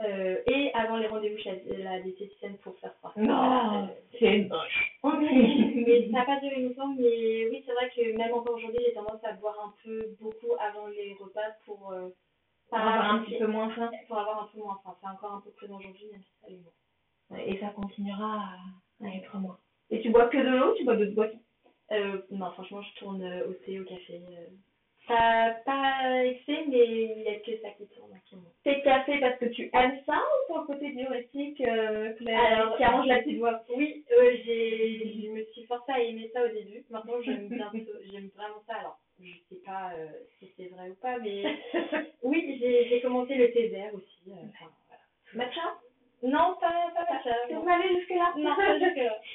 Euh, 0.00 0.36
et 0.46 0.70
avant 0.74 0.98
les 0.98 1.08
rendez-vous 1.08 1.38
chez 1.38 1.60
la, 1.78 1.98
diététicienne 2.00 2.56
pour 2.58 2.78
faire 2.78 2.92
que, 3.02 3.20
voilà, 3.20 3.82
euh, 3.82 3.86
c'est 4.20 4.42
moche. 4.48 4.98
mais 5.02 6.04
ça 6.04 6.18
n'a 6.18 6.24
pas 6.24 6.38
duré 6.38 6.60
longtemps, 6.62 6.94
mais 6.96 7.48
oui, 7.48 7.64
c'est 7.66 7.72
vrai 7.72 7.90
que 7.96 8.16
même 8.16 8.32
encore 8.32 8.54
aujourd'hui, 8.54 8.78
j'ai 8.86 8.92
tendance 8.92 9.24
à 9.24 9.32
boire 9.32 9.58
un 9.64 9.74
peu 9.82 10.14
beaucoup 10.20 10.52
avant 10.60 10.86
les 10.86 11.14
repas 11.18 11.50
pour, 11.64 11.90
euh, 11.92 12.10
Pour 12.68 12.78
avoir 12.78 13.14
un 13.14 13.18
petit 13.24 13.38
peu 13.38 13.46
moins 13.46 13.70
faim. 13.70 13.90
pour 14.06 14.18
avoir 14.18 14.42
un 14.44 14.46
peu 14.52 14.58
moins 14.58 14.78
faim. 14.84 14.94
C'est 15.00 15.08
encore 15.08 15.32
un 15.34 15.40
peu 15.40 15.50
présent 15.50 15.76
aujourd'hui, 15.78 16.06
même 16.12 16.22
si 16.22 16.30
ça 16.42 16.48
l'est 16.48 16.56
moins. 16.58 17.44
Et 17.46 17.58
ça 17.60 17.68
continuera 17.68 18.42
à, 19.02 19.06
à 19.06 19.08
être 19.14 19.36
moins. 19.36 19.58
Et 19.90 20.00
tu 20.00 20.10
bois 20.10 20.28
que 20.28 20.36
de 20.38 20.56
l'eau 20.56 20.74
tu 20.74 20.84
bois 20.84 20.96
d'autres 20.96 21.14
boissons? 21.14 21.40
Euh, 21.92 22.20
non, 22.30 22.50
franchement, 22.52 22.82
je 22.82 22.94
tourne 22.98 23.22
euh, 23.22 23.48
au 23.48 23.52
thé, 23.54 23.80
au 23.80 23.84
café. 23.84 24.20
euh. 24.30 24.46
Pas, 25.64 26.24
excès, 26.24 26.64
mais 26.68 26.84
il 26.86 27.22
n'y 27.22 27.28
a 27.28 27.38
que 27.40 27.58
ça 27.62 27.70
qui 27.70 27.86
tourne 27.88 28.12
en 28.12 28.20
ce 28.28 28.34
moment. 28.36 28.48
T'es 28.62 28.82
café 28.82 29.18
parce 29.20 29.38
que 29.38 29.46
tu 29.46 29.70
aimes 29.72 29.98
ça 30.04 30.16
ou 30.18 30.46
pour 30.52 30.58
le 30.60 30.66
côté 30.66 30.90
diurétique 30.92 31.60
euh, 31.62 32.12
la- 32.20 32.56
Alors, 32.58 32.76
qui 32.76 32.84
arrange 32.84 33.06
la 33.06 33.18
petite 33.20 33.38
voix? 33.38 33.62
Oui, 33.74 34.04
euh, 34.12 34.36
j'ai, 34.44 35.22
je 35.22 35.28
me 35.30 35.44
suis 35.52 35.64
forcée 35.64 35.92
à 35.92 36.00
aimer 36.00 36.30
ça 36.34 36.44
au 36.44 36.48
début. 36.48 36.84
Maintenant, 36.90 37.22
j'aime 37.22 37.48
bien, 37.48 37.70
j'aime 38.12 38.28
vraiment 38.36 38.62
ça. 38.66 38.74
Alors, 38.74 38.98
je 39.20 39.32
sais 39.48 39.60
pas 39.64 39.92
euh, 39.96 40.06
si 40.38 40.50
c'est 40.56 40.68
vrai 40.68 40.90
ou 40.90 40.94
pas, 40.94 41.18
mais 41.18 41.44
oui, 42.22 42.58
j'ai, 42.60 43.00
commencé 43.00 43.34
le 43.34 43.50
thé 43.52 43.68
vert 43.68 43.94
aussi. 43.94 44.30
euh, 44.30 44.34
enfin, 44.48 44.70
voilà. 44.88 45.02
Matcha? 45.34 45.78
Non, 46.22 46.56
pas, 46.60 46.90
pas 46.94 47.12
matcha. 47.12 47.34
Tu 47.48 47.54
Non, 47.54 47.64
m'en 47.64 47.72
allais 47.72 47.94
jusque-là 47.94 48.34
non 48.36 48.54
pas 48.56 48.78
jusque-là. 48.78 49.20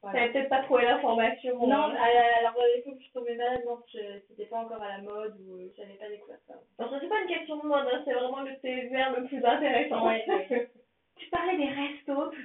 Voilà. 0.00 0.20
T'avais 0.20 0.32
peut-être 0.32 0.48
pas 0.48 0.62
trouvé 0.62 0.84
l'information. 0.84 1.66
Non, 1.66 1.90
euh. 1.90 1.96
alors 1.96 2.54
à 2.56 2.76
l'époque 2.76 2.94
où 2.94 2.98
je 2.98 3.02
suis 3.02 3.12
tombée 3.12 3.34
malade, 3.34 3.62
non, 3.66 3.80
je, 3.92 3.98
c'était 4.28 4.44
pas 4.44 4.58
encore 4.58 4.80
à 4.80 4.96
la 4.96 4.98
mode 4.98 5.36
ou 5.40 5.56
euh, 5.56 5.72
j'avais 5.76 5.94
pas 5.94 6.08
découvert 6.08 6.38
ça. 6.46 6.54
Alors, 6.78 6.92
ça, 6.92 7.00
c'est 7.00 7.08
pas 7.08 7.20
une 7.20 7.26
question 7.26 7.56
de 7.56 7.66
mode, 7.66 7.84
hein, 7.92 8.02
c'est 8.04 8.12
vraiment 8.12 8.42
le 8.42 8.56
thé 8.60 8.86
vert 8.90 9.18
le 9.18 9.26
plus 9.26 9.44
intéressant. 9.44 10.06
Ouais, 10.06 10.24
ouais. 10.28 10.70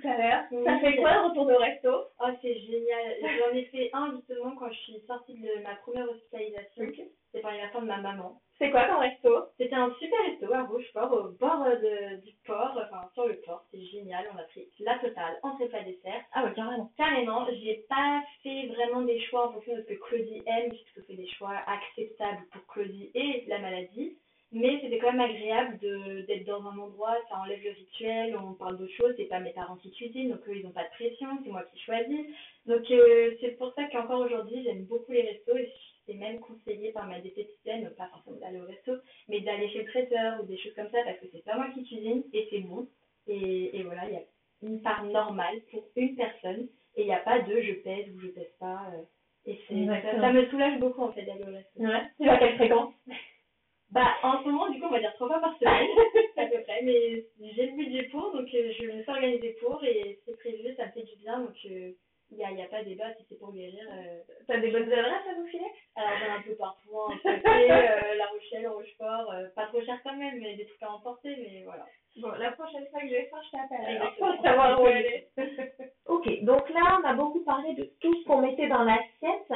à 0.07 0.17
l'heure. 0.17 0.43
Ça 0.65 0.79
fait 0.79 0.95
quoi 0.97 1.13
le 1.13 1.29
retour 1.29 1.45
de 1.45 1.53
resto? 1.53 1.89
Oh, 2.19 2.29
c'est 2.41 2.59
génial. 2.59 3.15
J'en 3.21 3.55
ai 3.55 3.65
fait 3.65 3.89
un 3.93 4.15
justement 4.15 4.55
quand 4.55 4.71
je 4.71 4.79
suis 4.79 5.01
sortie 5.07 5.35
de 5.35 5.63
ma 5.63 5.75
première 5.75 6.09
hospitalisation. 6.09 6.85
C'est 7.31 7.41
par 7.41 7.51
l'anniversaire 7.51 7.81
de 7.81 7.87
ma 7.87 7.97
maman. 7.97 8.39
C'est 8.59 8.69
quoi 8.69 8.85
ton 8.85 8.99
resto? 8.99 9.47
C'était 9.57 9.75
un 9.75 9.91
super 9.99 10.19
resto 10.25 10.53
à 10.53 10.63
Rochefort, 10.63 11.11
au 11.11 11.29
bord 11.39 11.65
de, 11.65 12.21
du 12.23 12.33
port, 12.45 12.77
enfin 12.77 13.09
sur 13.13 13.27
le 13.27 13.37
port. 13.41 13.63
C'est 13.71 13.83
génial. 13.85 14.25
On 14.33 14.37
a 14.37 14.43
pris 14.43 14.67
la 14.79 14.99
totale, 14.99 15.39
entrée 15.41 15.67
plat 15.67 15.83
dessert. 15.83 16.21
Ah 16.33 16.45
ouais, 16.45 16.53
carrément. 16.53 16.91
Carrément. 16.95 17.47
J'ai 17.63 17.85
pas 17.89 18.21
fait 18.43 18.67
vraiment 18.67 19.01
des 19.01 19.19
choix 19.21 19.47
en 19.47 19.53
fonction 19.53 19.75
de 19.75 19.81
ce 19.81 19.87
que 19.87 19.93
Claudie 19.95 20.43
aime. 20.45 20.69
Plutôt 20.69 21.07
fait 21.07 21.15
des 21.15 21.27
choix 21.27 21.55
acceptables 21.67 22.45
pour 22.51 22.65
Claudie 22.67 23.09
et 23.15 23.45
la 23.47 23.59
maladie. 23.59 24.17
Mais 24.53 24.79
c'était 24.81 24.99
quand 24.99 25.11
même 25.11 25.31
agréable 25.31 25.79
d'être 25.79 26.45
dans 26.45 26.61
un 26.61 26.77
endroit, 26.77 27.17
ça 27.27 27.39
enlève 27.39 27.63
le 27.63 27.71
rituel, 27.71 28.37
on 28.37 28.53
parle 28.53 28.77
d'autres 28.77 28.93
choses, 28.93 29.13
c'est 29.17 29.25
pas 29.25 29.39
mes 29.39 29.51
parents 29.51 29.77
qui 29.77 29.91
cuisinent, 29.91 30.29
donc 30.29 30.47
eux 30.47 30.55
ils 30.55 30.63
n'ont 30.63 30.71
pas 30.71 30.83
de 30.83 30.89
pression, 30.91 31.27
c'est 31.43 31.49
moi 31.49 31.63
qui 31.73 31.79
choisis. 31.79 32.27
Donc 32.67 32.89
euh, 32.91 33.35
c'est 33.41 33.57
pour 33.57 33.73
ça 33.73 33.85
qu'encore 33.85 34.21
aujourd'hui 34.21 34.63
j'aime 34.63 34.83
beaucoup 34.83 35.11
les 35.11 35.23
restos 35.23 35.57
et 35.57 35.71
c'est 36.05 36.13
même 36.13 36.39
conseillé 36.39 36.91
par 36.91 37.07
ma 37.07 37.19
diététicienne, 37.19 37.89
pas 37.97 38.09
forcément 38.09 38.37
d'aller 38.37 38.61
au 38.61 38.67
resto, 38.67 38.91
mais 39.27 39.41
d'aller 39.41 39.69
chez 39.69 39.79
le 39.79 39.89
traiteur 39.89 40.39
ou 40.41 40.45
des 40.45 40.57
choses 40.57 40.75
comme 40.75 40.89
ça 40.91 40.99
parce 41.03 41.17
que 41.17 41.25
c'est 41.31 41.43
pas 41.43 41.55
moi 41.55 41.69
qui 41.73 41.83
cuisine 41.83 42.23
et 42.31 42.47
c'est 42.51 42.59
bon. 42.59 42.87
Et, 43.27 43.75
et 43.75 43.81
voilà, 43.81 44.05
il 44.07 44.13
y 44.13 44.17
a 44.17 44.23
une 44.61 44.81
part 44.81 45.03
normale 45.05 45.61
pour 45.71 45.83
une 45.95 46.15
personne 46.15 46.67
et 46.95 47.01
il 47.01 47.05
n'y 47.05 47.13
a 47.13 47.19
pas 47.19 47.39
de 47.39 47.59
je 47.59 47.73
pèse 47.73 48.05
ou 48.15 48.19
je 48.19 48.27
pèse 48.27 48.53
pas. 48.59 48.83
Euh, 48.93 49.01
et 49.45 49.59
ça, 49.67 50.21
ça, 50.21 50.31
me 50.31 50.45
soulage 50.45 50.79
beaucoup 50.79 51.01
en 51.01 51.11
fait 51.11 51.23
d'aller 51.23 51.43
au 51.43 51.53
resto. 51.53 51.81
Ouais. 51.81 52.03
Tu 52.21 52.29
à 52.29 52.37
quelle 52.37 52.55
fréquence 52.55 52.93
bah, 53.93 54.15
en 54.23 54.41
ce 54.41 54.49
moment, 54.49 54.69
du 54.69 54.79
coup, 54.79 54.87
on 54.87 54.91
va 54.91 54.99
dire 54.99 55.13
trois 55.13 55.27
fois 55.27 55.39
par 55.39 55.55
semaine, 55.59 55.87
à 56.37 56.45
peu 56.47 56.63
près. 56.63 56.81
Mais 56.81 57.25
j'ai 57.55 57.67
le 57.67 57.77
budget 57.77 58.03
pour, 58.09 58.31
donc 58.33 58.47
euh, 58.53 58.71
je 58.79 58.85
me 58.87 59.03
suis 59.03 59.11
organisée 59.11 59.55
pour 59.61 59.83
et 59.83 60.19
c'est 60.25 60.35
prévu, 60.39 60.73
ça 60.75 60.87
me 60.87 60.91
fait 60.91 61.03
du 61.03 61.15
bien. 61.17 61.39
Donc, 61.41 61.63
il 61.63 61.71
euh, 61.73 61.91
n'y 62.31 62.43
a, 62.43 62.51
y 62.51 62.61
a 62.63 62.67
pas 62.67 62.83
débat 62.83 63.13
si 63.13 63.25
c'est 63.29 63.37
pour 63.37 63.53
guérir. 63.53 63.85
Euh... 63.91 64.19
T'as 64.47 64.57
des 64.57 64.71
bonnes 64.71 64.91
adresses 64.91 65.27
à 65.29 65.35
vous 65.35 65.45
filer? 65.45 65.71
Alors, 65.95 66.09
j'en 66.19 66.25
ai 66.25 66.37
un 66.37 66.41
peu 66.41 66.55
partout, 66.55 66.99
hein, 66.99 67.19
euh, 67.25 68.15
La 68.17 68.25
Rochelle, 68.25 68.67
Rochefort. 68.67 69.31
pas 69.55 69.67
trop 69.67 69.81
cher 69.83 69.99
quand 70.03 70.15
même, 70.15 70.39
mais 70.39 70.55
des 70.55 70.65
trucs 70.65 70.81
à 70.81 70.91
emporter, 70.91 71.35
mais 71.37 71.61
voilà. 71.63 71.85
Bon, 72.17 72.31
la 72.39 72.51
prochaine 72.51 72.87
fois 72.89 72.99
que 73.01 73.07
je 73.07 73.13
vais 73.13 73.25
faire, 73.29 73.43
je 73.45 73.51
t'appelle. 73.51 74.01
Pour 74.17 74.43
savoir 74.43 74.81
où 74.81 74.87
elle 74.87 75.05
est. 75.05 75.27
ok, 76.07 76.43
donc 76.43 76.67
là, 76.71 76.99
on 76.99 77.07
a 77.07 77.13
beaucoup 77.13 77.43
parlé 77.43 77.73
de 77.75 77.83
tout 78.01 78.15
ce 78.15 78.25
qu'on 78.25 78.41
mettait 78.41 78.67
dans 78.67 78.83
l'assiette. 78.83 79.51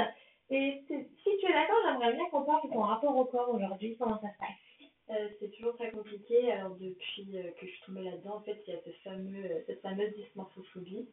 Et 0.50 0.82
si 0.88 1.38
tu 1.40 1.46
es 1.46 1.54
d'accord, 1.54 1.78
j'aimerais 1.86 2.14
bien 2.14 2.26
qu'on 2.30 2.44
parle 2.44 2.64
de 2.64 2.67
ton 2.78 2.84
rapport 2.84 3.18
au 3.18 3.26
corps 3.26 3.50
aujourd'hui. 3.50 3.96
Comment 3.98 4.22
ça 4.22 4.32
se 4.32 4.38
passe? 4.38 4.90
Euh, 5.10 5.30
C'est 5.40 5.50
toujours 5.52 5.76
très 5.78 5.90
compliqué. 5.90 6.52
Alors 6.52 6.76
depuis 6.76 7.28
euh, 7.36 7.50
que 7.60 7.66
je 7.66 7.72
suis 7.72 7.86
tombée 7.88 8.04
là-dedans, 8.04 8.36
en 8.36 8.42
fait, 8.42 8.62
il 8.68 8.74
y 8.74 8.78
a 8.78 8.80
ce 8.86 8.92
fameux, 9.04 9.46
euh, 9.46 9.62
cette 9.66 9.82
fameuse 9.82 10.14
dysmorphophobie. 10.16 11.08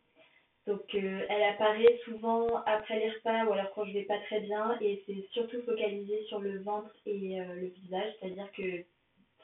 Donc 0.67 0.95
elle 0.95 1.43
apparaît 1.43 2.01
souvent 2.07 2.47
après 2.65 2.99
les 2.99 3.11
repas 3.11 3.45
ou 3.45 3.53
alors 3.53 3.71
quand 3.75 3.85
je 3.85 3.93
vais 3.93 4.05
pas 4.05 4.19
très 4.21 4.41
bien 4.41 4.79
et 4.81 5.03
c'est 5.05 5.29
surtout 5.33 5.61
focalisé 5.61 6.25
sur 6.25 6.41
le 6.41 6.63
ventre 6.63 6.91
et 7.05 7.39
le 7.39 7.67
visage. 7.67 8.15
C'est-à-dire 8.19 8.51
que 8.53 8.83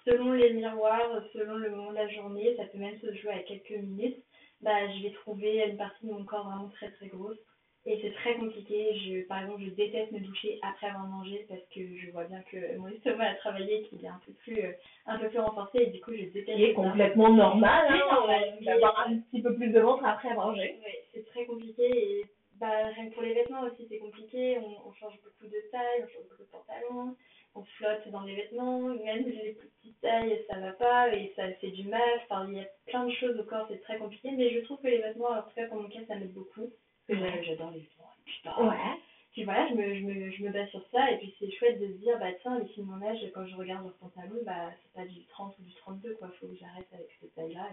selon 0.07 0.33
les 0.33 0.55
miroirs, 0.55 1.23
selon 1.35 1.57
le 1.57 1.69
moment 1.69 1.91
de 1.91 1.97
la 1.97 2.09
journée, 2.09 2.57
ça 2.57 2.65
peut 2.65 2.79
même 2.79 2.99
se 3.01 3.15
jouer 3.17 3.33
à 3.33 3.41
quelques 3.41 3.69
minutes, 3.69 4.17
bah, 4.63 4.91
je 4.95 5.03
vais 5.03 5.13
trouver 5.13 5.63
une 5.69 5.77
partie 5.77 6.07
de 6.07 6.11
mon 6.11 6.25
corps 6.25 6.49
vraiment 6.49 6.71
très 6.71 6.91
très 6.93 7.09
grosse 7.09 7.37
et 7.91 7.99
c'est 8.03 8.15
très 8.15 8.35
compliqué. 8.37 8.97
Je, 8.99 9.27
par 9.27 9.43
exemple, 9.43 9.63
je 9.65 9.71
déteste 9.71 10.13
me 10.13 10.21
doucher 10.21 10.59
après 10.63 10.87
avoir 10.87 11.07
mangé 11.07 11.45
parce 11.49 11.61
que 11.75 11.81
je 11.81 12.11
vois 12.13 12.25
bien 12.25 12.41
que 12.43 12.77
mon 12.79 12.87
estomac 12.87 13.31
a 13.31 13.35
travaillé, 13.35 13.83
qu'il 13.83 14.05
est 14.05 14.09
un 14.09 14.21
peu 14.25 14.33
plus, 14.33 14.61
euh, 14.61 14.73
un 15.07 15.19
peu 15.19 15.29
plus 15.29 15.41
renforcé 15.41 15.79
et 15.83 15.87
du 15.87 16.01
coup, 16.01 16.13
je 16.13 16.25
déteste. 16.27 16.57
C'est 16.57 16.73
complètement 16.73 17.31
normal, 17.31 17.87
hein, 17.89 18.39
d'avoir 18.63 19.09
un 19.09 19.19
petit 19.19 19.43
peu 19.43 19.55
plus 19.55 19.71
de 19.71 19.81
ventre 19.81 20.05
après 20.05 20.29
avoir 20.29 20.49
mangé. 20.49 20.77
Oui, 20.85 20.93
c'est 21.13 21.27
très 21.27 21.45
compliqué 21.47 21.83
et 21.89 22.25
bah, 22.61 22.87
rien 22.95 23.09
que 23.09 23.15
pour 23.15 23.23
les 23.23 23.35
vêtements 23.35 23.63
aussi, 23.63 23.87
c'est 23.89 23.99
compliqué. 23.99 24.59
On, 24.59 24.89
on, 24.89 24.93
change 24.93 25.19
beaucoup 25.25 25.51
de 25.51 25.61
taille, 25.73 26.05
on 26.05 26.09
change 26.09 26.29
beaucoup 26.31 26.45
de 26.45 26.49
pantalons, 26.49 27.17
on 27.57 27.65
flotte 27.65 28.09
dans 28.13 28.23
les 28.23 28.37
vêtements, 28.37 28.83
même 28.83 29.25
les 29.27 29.59
petites 29.81 30.01
tailles, 30.01 30.45
ça 30.49 30.61
va 30.61 30.73
pas 30.73 31.13
et 31.13 31.33
ça 31.35 31.51
fait 31.55 31.73
du 31.73 31.89
mal. 31.89 32.21
Enfin, 32.23 32.47
il 32.49 32.59
y 32.59 32.61
a 32.61 32.69
plein 32.87 33.07
de 33.07 33.13
choses 33.15 33.37
au 33.41 33.45
corps, 33.45 33.67
c'est 33.69 33.83
très 33.83 33.99
compliqué, 33.99 34.31
mais 34.31 34.51
je 34.51 34.61
trouve 34.61 34.81
que 34.81 34.87
les 34.87 34.99
vêtements, 35.03 35.31
en 35.31 35.43
tout 35.43 35.55
cas 35.57 35.67
pour 35.67 35.83
mon 35.83 35.89
cas, 35.89 35.99
ça 36.07 36.15
m'aide 36.15 36.33
beaucoup 36.35 36.71
j'adore 37.45 37.71
les 37.73 37.81
vêtements. 37.81 38.69
Ouais. 38.69 38.99
Puis 39.33 39.45
voilà, 39.45 39.69
je 39.69 39.75
me, 39.75 39.95
je, 39.95 40.01
me, 40.03 40.31
je 40.31 40.43
me 40.43 40.51
base 40.51 40.69
sur 40.71 40.85
ça 40.91 41.11
et 41.13 41.19
puis 41.19 41.35
c'est 41.39 41.51
chouette 41.53 41.81
de 41.81 41.87
se 41.87 41.99
dire, 41.99 42.19
bah 42.19 42.33
tiens, 42.43 42.59
les 42.59 42.67
filles 42.69 42.83
de 42.85 42.89
mon 42.89 43.01
âge, 43.03 43.19
quand 43.33 43.47
je 43.47 43.55
regarde 43.57 43.85
leur 43.85 43.95
pantalon, 43.95 44.41
bah 44.45 44.71
c'est 44.83 44.93
pas 44.93 45.07
du 45.07 45.25
30 45.27 45.57
ou 45.59 45.63
du 45.63 45.75
32, 45.75 46.15
quoi, 46.15 46.29
faut 46.41 46.49
que 46.49 46.57
j'arrête 46.57 46.89
avec 46.93 47.09
cette 47.21 47.35
taille-là. 47.37 47.69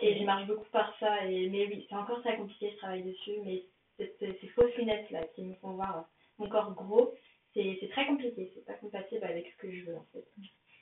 Et, 0.00 0.08
et 0.08 0.18
je 0.18 0.24
marche 0.24 0.46
beaucoup 0.46 0.68
par 0.70 0.96
ça. 0.98 1.26
Et, 1.26 1.48
mais 1.50 1.66
oui, 1.66 1.86
c'est 1.88 1.96
encore 1.96 2.22
très 2.22 2.36
compliqué, 2.36 2.70
je 2.72 2.76
travaille 2.78 3.02
dessus, 3.02 3.36
mais 3.44 3.62
ces 3.98 4.48
fausses 4.54 4.74
lunettes 4.76 5.10
là 5.10 5.22
qui 5.34 5.42
me 5.42 5.54
font 5.56 5.72
voir 5.72 6.08
mon 6.38 6.48
corps 6.48 6.72
gros, 6.74 7.14
c'est 7.54 7.88
très 7.90 8.06
compliqué, 8.06 8.50
c'est 8.54 8.64
pas 8.66 8.74
compatible 8.74 9.24
avec 9.24 9.46
ce 9.52 9.56
que 9.58 9.72
je 9.72 9.84
veux 9.86 9.96
en 9.96 10.06
fait. 10.12 10.24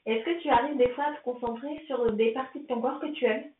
Est-ce 0.06 0.24
que 0.24 0.42
tu 0.42 0.48
arrives 0.50 0.76
des 0.76 0.90
fois 0.90 1.04
à 1.04 1.14
te 1.14 1.22
concentrer 1.22 1.82
sur 1.86 2.12
des 2.12 2.32
parties 2.32 2.60
de 2.60 2.66
ton 2.66 2.80
corps 2.80 3.00
que 3.00 3.12
tu 3.12 3.24
aimes? 3.24 3.50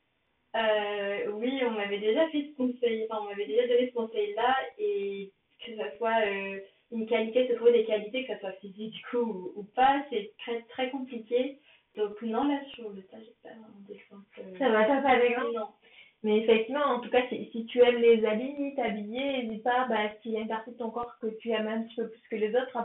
Euh, 0.55 1.31
oui, 1.33 1.61
on 1.67 1.73
m'avait 1.73 1.99
déjà 1.99 2.29
fait 2.29 2.51
ce 2.51 2.57
conseil, 2.57 3.07
enfin, 3.09 3.23
on 3.23 3.29
m'avait 3.29 3.47
déjà 3.47 3.67
donné 3.67 3.89
ce 3.89 3.95
conseil-là, 3.95 4.57
et 4.79 5.33
que 5.65 5.77
ça 5.77 5.97
soit 5.97 6.27
euh, 6.27 6.59
une 6.93 7.07
qualité, 7.07 7.49
se 7.49 7.55
trouver 7.55 7.73
des 7.73 7.85
qualités, 7.85 8.25
que 8.25 8.33
ça 8.33 8.41
soit 8.41 8.53
physique 8.61 8.93
du 8.93 9.03
coup 9.11 9.53
ou, 9.57 9.65
pas, 9.75 10.05
c'est 10.11 10.33
très, 10.39 10.61
très 10.69 10.91
compliqué. 10.91 11.59
Donc 11.97 12.21
non, 12.23 12.45
là, 12.45 12.61
sur 12.75 12.91
le 12.91 13.03
tas, 13.03 13.19
j'ai 13.21 13.35
pas 13.43 13.55
vraiment 13.55 13.81
d'exemple. 13.89 14.41
Euh, 14.41 14.59
ça 14.59 14.69
va, 14.69 14.85
t'as 14.85 15.03
pas 15.03 15.19
d'exemple 15.19 15.53
Non. 15.55 15.69
Mais 16.23 16.39
effectivement, 16.39 16.85
en 16.85 17.01
tout 17.01 17.11
cas, 17.11 17.23
si, 17.29 17.51
si 17.53 17.67
tu 17.67 17.83
aimes 17.83 18.01
les 18.01 18.25
habits, 18.25 18.75
t'habiller, 18.77 19.43
n'hésite 19.43 19.63
pas, 19.63 19.87
bah, 19.89 20.11
s'il 20.23 20.33
y 20.33 20.37
a 20.37 20.41
une 20.41 20.49
partie 20.49 20.71
de 20.71 20.77
ton 20.77 20.91
corps 20.91 21.19
que 21.21 21.27
tu 21.39 21.51
aimes 21.51 21.69
un 21.69 21.83
petit 21.83 21.97
peu 21.97 22.09
plus 22.09 22.23
que 22.31 22.37
les 22.37 22.55
autres, 22.57 22.79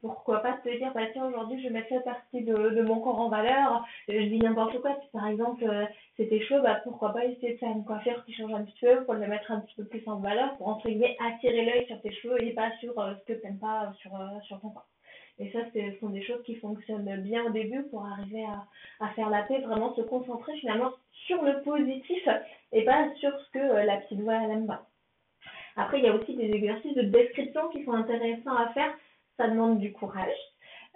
pourquoi 0.00 0.40
pas 0.40 0.52
te 0.52 0.68
dire, 0.68 0.92
bah 0.94 1.06
tiens, 1.12 1.26
aujourd'hui, 1.26 1.58
je 1.60 1.68
vais 1.68 1.74
mettre 1.74 1.88
cette 1.88 2.04
partie 2.04 2.42
de, 2.42 2.54
de 2.54 2.82
mon 2.82 3.00
corps 3.00 3.20
en 3.20 3.28
valeur. 3.28 3.84
Je 4.08 4.18
dis 4.18 4.38
n'importe 4.38 4.80
quoi. 4.80 4.96
Si 5.02 5.08
par 5.10 5.26
exemple, 5.26 5.64
euh, 5.64 5.84
c'était 6.16 6.40
chaud, 6.40 6.60
bah 6.62 6.80
pourquoi 6.84 7.12
pas 7.12 7.24
essayer 7.24 7.54
de 7.54 7.58
faire 7.58 7.70
une 7.70 7.84
coiffure 7.84 8.24
qui 8.24 8.32
change 8.32 8.52
un 8.52 8.64
petit 8.64 8.78
peu 8.80 9.04
pour 9.04 9.14
le 9.14 9.26
mettre 9.26 9.50
un 9.50 9.60
petit 9.60 9.74
peu 9.76 9.84
plus 9.84 10.02
en 10.06 10.16
valeur, 10.16 10.56
pour 10.56 10.68
entre 10.68 10.88
guillemets 10.88 11.16
attirer 11.24 11.64
l'œil 11.64 11.86
sur 11.86 12.00
tes 12.00 12.12
cheveux 12.12 12.42
et 12.42 12.52
pas 12.52 12.70
sur 12.80 12.98
euh, 12.98 13.14
ce 13.20 13.32
que 13.32 13.38
t'aimes 13.38 13.58
pas 13.58 13.92
sur, 14.00 14.14
euh, 14.14 14.40
sur 14.42 14.60
ton 14.60 14.70
corps. 14.70 14.88
Et 15.38 15.50
ça, 15.52 15.58
ce 15.74 15.98
sont 16.00 16.08
des 16.08 16.22
choses 16.22 16.42
qui 16.44 16.54
fonctionnent 16.56 17.20
bien 17.22 17.44
au 17.44 17.50
début 17.50 17.82
pour 17.90 18.06
arriver 18.06 18.44
à, 18.44 18.64
à 19.04 19.10
faire 19.10 19.28
la 19.28 19.42
paix, 19.42 19.58
vraiment 19.58 19.94
se 19.94 20.00
concentrer 20.00 20.56
finalement 20.58 20.92
sur 21.26 21.42
le 21.42 21.60
positif 21.62 22.26
et 22.72 22.84
pas 22.84 23.14
sur 23.16 23.38
ce 23.38 23.50
que 23.50 23.58
la 23.58 23.98
petite 23.98 24.20
voix 24.20 24.40
elle 24.42 24.64
pas. 24.66 24.86
Après, 25.76 25.98
il 25.98 26.04
y 26.06 26.08
a 26.08 26.14
aussi 26.14 26.34
des 26.34 26.50
exercices 26.50 26.94
de 26.94 27.02
description 27.02 27.68
qui 27.68 27.84
sont 27.84 27.92
intéressants 27.92 28.56
à 28.56 28.68
faire 28.70 28.94
ça 29.36 29.48
demande 29.48 29.78
du 29.78 29.92
courage. 29.92 30.36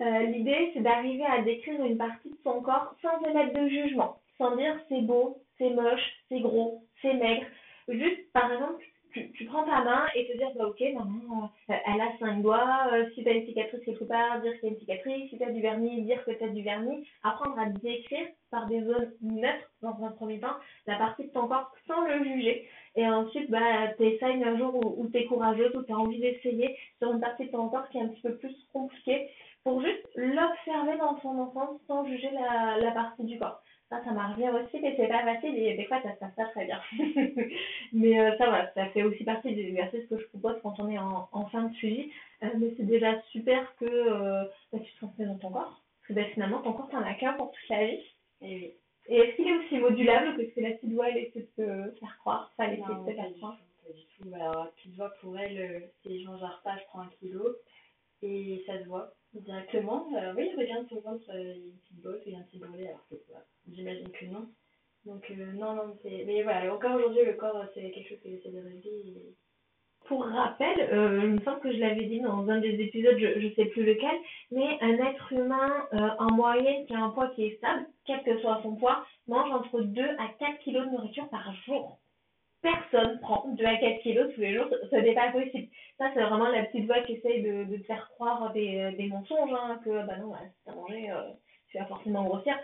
Euh, 0.01 0.23
L'idée, 0.23 0.71
c'est 0.73 0.81
d'arriver 0.81 1.27
à 1.27 1.43
décrire 1.43 1.85
une 1.85 1.99
partie 1.99 2.31
de 2.31 2.39
son 2.43 2.63
corps 2.63 2.95
sans 3.03 3.21
émettre 3.29 3.53
de 3.53 3.69
jugement, 3.69 4.17
sans 4.41 4.57
dire 4.57 4.75
c'est 4.89 5.03
beau, 5.03 5.43
c'est 5.59 5.71
moche, 5.71 6.11
c'est 6.29 6.41
gros, 6.41 6.83
c'est 7.03 7.13
maigre. 7.13 7.47
Juste, 7.89 8.33
par 8.33 8.51
exemple, 8.51 8.83
tu, 9.13 9.31
tu, 9.33 9.45
prends 9.45 9.65
ta 9.65 9.83
main 9.83 10.07
et 10.15 10.27
te 10.29 10.37
dire, 10.39 10.51
bah 10.57 10.69
ok, 10.69 10.81
maman, 10.95 11.51
euh, 11.69 11.75
elle 11.87 12.01
a 12.01 12.17
cinq 12.19 12.43
doigts, 12.43 12.89
euh, 12.93 13.11
si 13.15 13.25
t'as 13.25 13.33
une 13.33 13.45
cicatrice 13.45 13.85
quelque 13.85 14.05
part, 14.05 14.41
dire 14.41 14.53
qu'il 14.55 14.69
y 14.69 14.73
a 14.73 14.75
une 14.75 14.81
cicatrice, 14.81 15.31
si 15.31 15.39
t'as 15.39 15.51
du 15.51 15.61
vernis, 15.61 16.03
dire 16.03 16.25
que 16.25 16.31
t'as 16.31 16.49
du 16.49 16.63
vernis, 16.63 17.07
apprendre 17.23 17.59
à 17.59 17.67
décrire 17.67 18.29
par 18.51 18.67
des 18.67 18.83
zones 18.83 19.13
neutres 19.21 19.71
dans 19.83 19.97
un 20.05 20.13
premier 20.13 20.41
temps 20.41 20.57
la 20.87 20.97
partie 20.97 21.25
de 21.25 21.33
ton 21.33 21.49
corps 21.49 21.73
sans 21.87 22.03
le 22.07 22.25
juger. 22.25 22.69
Et 22.97 23.07
ensuite, 23.07 23.51
bah, 23.51 23.89
t'essayes 23.99 24.43
un 24.45 24.57
jour 24.57 24.75
où, 24.75 25.03
où 25.03 25.09
t'es 25.09 25.27
courageuse, 25.27 25.75
où 25.75 25.83
t'as 25.83 25.95
envie 25.95 26.21
d'essayer 26.21 26.77
sur 26.99 27.13
une 27.13 27.21
partie 27.21 27.47
de 27.47 27.51
ton 27.51 27.69
corps 27.69 27.89
qui 27.91 27.99
est 27.99 28.03
un 28.03 28.09
petit 28.09 28.23
peu 28.23 28.37
plus 28.37 28.55
compliquée 28.73 29.29
pour 29.65 29.83
juste 29.83 30.09
l'observer 30.15 30.97
dans 30.99 31.21
son 31.21 31.39
enfance 31.39 31.81
sans 31.87 32.07
juger 32.07 32.31
la 32.31 32.91
partie 32.93 33.25
du 33.25 33.39
corps. 33.39 33.61
Ça, 33.91 34.01
ça 34.05 34.13
bien 34.37 34.55
aussi, 34.55 34.79
mais 34.81 34.95
c'est 34.97 35.09
pas 35.09 35.25
facile 35.25 35.59
et 35.59 35.77
des 35.77 35.85
fois 35.87 36.01
ça 36.01 36.15
se 36.15 36.19
passe 36.21 36.35
pas 36.37 36.45
très 36.47 36.65
bien. 36.65 36.81
mais 37.93 38.21
euh, 38.21 38.37
ça 38.39 38.49
va, 38.49 38.73
ça 38.73 38.87
fait 38.91 39.03
aussi 39.03 39.25
partie 39.25 39.53
des 39.53 39.67
exercices 39.67 40.07
que 40.09 40.17
je 40.17 40.27
propose 40.29 40.61
quand 40.63 40.79
on 40.79 40.89
est 40.89 40.99
en, 40.99 41.29
en 41.33 41.47
fin 41.47 41.65
de 41.65 41.75
suivi. 41.75 42.13
Euh, 42.45 42.51
mais 42.57 42.73
c'est 42.77 42.87
déjà 42.87 43.21
super 43.33 43.75
que 43.79 43.87
euh, 43.87 44.45
bah, 44.73 44.79
tu 44.79 44.93
te 44.93 45.01
sens 45.01 45.11
dans 45.19 45.39
ton 45.39 45.51
corps. 45.51 45.83
Parce 45.99 46.09
que 46.09 46.13
bah, 46.13 46.25
finalement, 46.33 46.61
ton 46.63 46.73
corps, 46.73 46.89
t'en 46.89 47.03
as 47.03 47.15
qu'un 47.15 47.33
pour 47.33 47.51
toute 47.51 47.69
la 47.69 47.85
vie. 47.85 47.99
Et, 48.43 48.77
et 49.09 49.17
est-ce 49.17 49.35
qu'il 49.35 49.49
est 49.49 49.59
aussi 49.59 49.79
modulable 49.79 50.37
que 50.37 50.45
ce 50.49 50.55
que 50.55 50.61
la 50.61 50.71
petite 50.71 50.93
voix, 50.93 51.11
elle 51.11 51.25
essaie 51.25 51.49
de 51.59 51.91
te 51.91 51.99
faire 51.99 52.17
croire? 52.21 52.53
Enfin, 52.53 52.71
elle 52.71 52.79
essaie 52.79 52.95
de 52.95 53.11
te 53.11 53.17
faire 53.17 53.33
croire? 53.39 53.59
Pas 53.85 53.93
du 53.93 54.05
tout. 54.05 54.35
Alors, 54.37 54.67
la 54.67 54.71
petite 54.71 54.95
voix, 54.95 55.13
pour 55.21 55.37
elle, 55.37 55.91
si 56.03 56.23
je 56.23 56.29
mange 56.29 56.45
un 56.45 56.49
repas, 56.49 56.79
je 56.79 56.85
prends 56.91 57.01
un 57.01 57.11
kilo. 57.19 57.57
Et 58.23 58.63
ça 58.67 58.79
se 58.79 58.85
voit 58.85 59.13
directement. 59.35 60.07
Euh, 60.15 60.33
oui, 60.37 60.49
regarde 60.57 60.87
son 60.89 61.01
ventre, 61.01 61.29
il 61.35 61.73
y 62.03 62.07
a 62.07 62.11
une 62.11 62.15
petite 62.17 62.19
bosse, 62.19 62.23
il 62.27 62.33
y 62.33 62.37
a 62.37 62.39
un 62.39 62.43
petit 62.43 62.59
bourrelet, 62.59 62.89
alors 62.89 63.07
que 63.09 63.17
j'imagine 63.69 64.11
que 64.11 64.25
non. 64.27 64.49
Donc 65.07 65.31
euh, 65.31 65.53
non, 65.53 65.75
non, 65.75 65.97
c'est... 66.03 66.25
Mais 66.27 66.43
voilà, 66.43 66.73
encore 66.75 66.97
aujourd'hui, 66.97 67.25
le 67.25 67.33
corps, 67.35 67.65
c'est 67.75 67.91
quelque 67.91 68.09
chose 68.09 68.21
que 68.23 68.31
j'essaie 68.31 68.51
de 68.51 68.63
régler. 68.63 69.35
Pour 70.07 70.25
rappel, 70.25 70.81
euh, 70.93 71.21
il 71.23 71.31
me 71.31 71.41
semble 71.43 71.61
que 71.61 71.73
je 71.73 71.79
l'avais 71.79 72.07
dit 72.07 72.21
dans 72.21 72.49
un 72.49 72.59
des 72.59 72.81
épisodes, 72.81 73.17
je 73.19 73.47
ne 73.47 73.55
sais 73.55 73.67
plus 73.67 73.85
lequel, 73.85 74.19
mais 74.51 74.79
un 74.81 74.95
être 75.07 75.33
humain 75.33 75.87
euh, 75.93 76.09
en 76.19 76.33
moyenne 76.33 76.87
qui 76.87 76.95
a 76.95 77.05
un 77.05 77.11
poids 77.11 77.29
qui 77.29 77.45
est 77.45 77.57
stable, 77.59 77.87
quel 78.07 78.23
que 78.25 78.41
soit 78.41 78.61
son 78.63 78.75
poids, 78.75 79.07
mange 79.29 79.53
entre 79.53 79.83
2 79.83 80.03
à 80.03 80.29
4 80.39 80.59
kilos 80.61 80.87
de 80.87 80.91
nourriture 80.91 81.29
par 81.29 81.55
jour. 81.65 82.01
personne 82.61 83.21
prend 83.21 83.47
2 83.57 83.65
à 83.65 83.77
4 83.77 84.03
kilos 84.03 84.35
tous 84.35 84.41
les 84.41 84.55
jours, 84.55 84.67
ce 84.91 84.97
n'est 84.97 85.15
pas 85.15 85.31
possible. 85.31 85.69
Ça, 85.97 86.11
c'est 86.13 86.23
vraiment 86.23 86.49
la 86.49 86.65
petite 86.65 86.87
voix 86.87 87.01
qui 87.03 87.13
essaye 87.13 87.43
de, 87.43 87.77
te 87.77 87.83
faire 87.85 88.11
croire 88.15 88.53
des, 88.53 89.07
mensonges, 89.09 89.53
hein, 89.53 89.81
que 89.85 90.07
bah 90.07 90.17
non, 90.19 90.35
si 90.35 90.65
t'as 90.65 90.75
mangé, 90.75 91.09
tu 91.71 91.79
vas 91.79 91.87
forcément 91.87 92.25
grossir. 92.25 92.57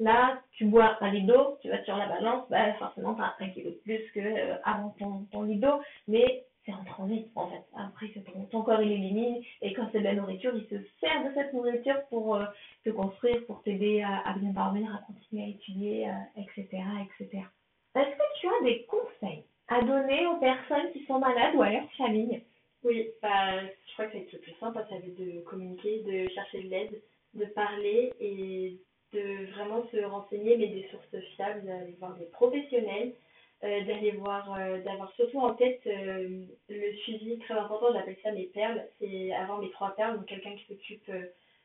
Là, 0.00 0.40
tu 0.52 0.64
bois 0.64 0.96
un 1.00 1.20
d'eau, 1.20 1.56
tu 1.62 1.68
vas 1.68 1.82
sur 1.84 1.96
la 1.96 2.08
balance, 2.08 2.48
bah 2.50 2.72
forcément, 2.74 3.14
t'as 3.14 3.34
un 3.38 3.48
kilo 3.50 3.70
de 3.70 3.76
plus 3.76 4.10
que 4.12 4.20
euh, 4.20 4.56
avant 4.64 4.90
ton, 4.98 5.26
ton 5.30 5.44
d'eau, 5.44 5.80
mais 6.08 6.44
c'est 6.66 6.72
en 6.72 6.84
transit 6.84 7.28
en 7.36 7.48
fait. 7.48 7.62
Après, 7.76 8.08
ton, 8.50 8.62
corps 8.62 8.82
il 8.82 8.90
élimine 8.90 9.40
et 9.62 9.72
quand 9.72 9.88
c'est 9.92 10.00
de 10.00 10.04
la 10.04 10.14
nourriture, 10.14 10.52
il 10.56 10.64
se 10.64 10.82
sert 10.98 11.24
de 11.24 11.34
cette 11.34 11.52
nourriture 11.52 12.02
pour 12.08 12.34
euh, 12.34 12.44
te 12.84 12.90
construire, 12.90 13.46
pour 13.46 13.62
t'aider 13.62 14.02
à, 14.02 14.34
bien 14.36 14.50
dormir, 14.50 14.90
à 14.92 15.06
continuer 15.06 15.44
à 15.44 15.48
étudier, 15.48 16.10
etc., 16.36 16.82
etc. 17.04 17.44
Est-ce 17.94 18.16
que 18.16 18.40
tu 18.40 18.48
as 18.48 18.64
des 18.64 18.86
conseils 18.86 19.44
à 19.68 19.80
donner 19.80 20.26
aux 20.26 20.36
personnes 20.36 20.90
qui 20.92 21.04
sont 21.06 21.20
malades 21.20 21.54
ou 21.54 21.62
à 21.62 21.70
leur 21.70 21.90
famille? 21.92 22.42
Oui, 22.82 23.08
bah, 23.22 23.60
je 23.62 23.92
crois 23.94 24.06
que 24.06 24.12
c'est 24.12 24.32
le 24.32 24.38
plus 24.40 24.54
simple, 24.60 24.78
ça 24.88 24.94
va 24.94 24.96
être 24.96 25.16
de 25.16 25.40
communiquer, 25.42 26.00
de 26.00 26.28
chercher 26.30 26.64
de 26.64 26.68
l'aide, 26.68 27.02
de 27.34 27.44
parler 27.46 28.12
et 28.20 28.78
de 29.12 29.52
vraiment 29.52 29.86
se 29.90 29.98
renseigner, 30.04 30.56
mais 30.56 30.68
des 30.68 30.88
sources 30.90 31.24
fiables, 31.36 31.64
d'aller 31.64 31.96
voir 31.98 32.16
des 32.16 32.26
professionnels, 32.26 33.12
euh, 33.62 33.84
d'aller 33.84 34.10
voir, 34.10 34.52
euh, 34.58 34.82
d'avoir 34.82 35.10
surtout 35.14 35.38
en 35.38 35.54
tête 35.54 35.80
euh, 35.86 36.44
le 36.68 36.92
suivi 37.04 37.38
très 37.38 37.54
important, 37.54 37.94
j'appelle 37.94 38.16
ça 38.22 38.32
mes 38.32 38.46
perles, 38.46 38.84
c'est 39.00 39.32
avoir 39.32 39.58
mes 39.58 39.70
trois 39.70 39.94
perles, 39.96 40.16
donc 40.16 40.26
quelqu'un 40.26 40.54
qui 40.54 40.66
s'occupe 40.66 41.10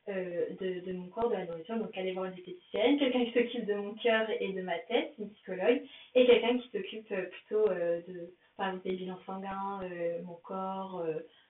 de, 0.08 0.80
de, 0.80 0.92
mon 0.92 1.08
corps, 1.08 1.28
de 1.28 1.34
la 1.34 1.44
nourriture, 1.44 1.76
donc 1.76 1.96
aller 1.96 2.12
voir 2.12 2.26
une 2.26 2.32
diététicienne, 2.32 2.98
quelqu'un 2.98 3.24
qui 3.26 3.32
s'occupe 3.32 3.66
de 3.66 3.74
mon 3.74 3.94
cœur 3.94 4.26
et 4.40 4.52
de 4.52 4.62
ma 4.62 4.78
tête, 4.78 5.12
une 5.18 5.30
psychologue, 5.30 5.82
et 6.14 6.26
quelqu'un 6.26 6.58
qui 6.58 6.70
s'occupe 6.70 7.08
plutôt 7.08 7.68
de, 7.68 8.32
par 8.60 8.68
exemple, 8.68 8.88
des 8.90 8.96
bilans 8.96 9.18
sanguins, 9.24 9.80
mon 10.24 10.34
corps, 10.34 11.02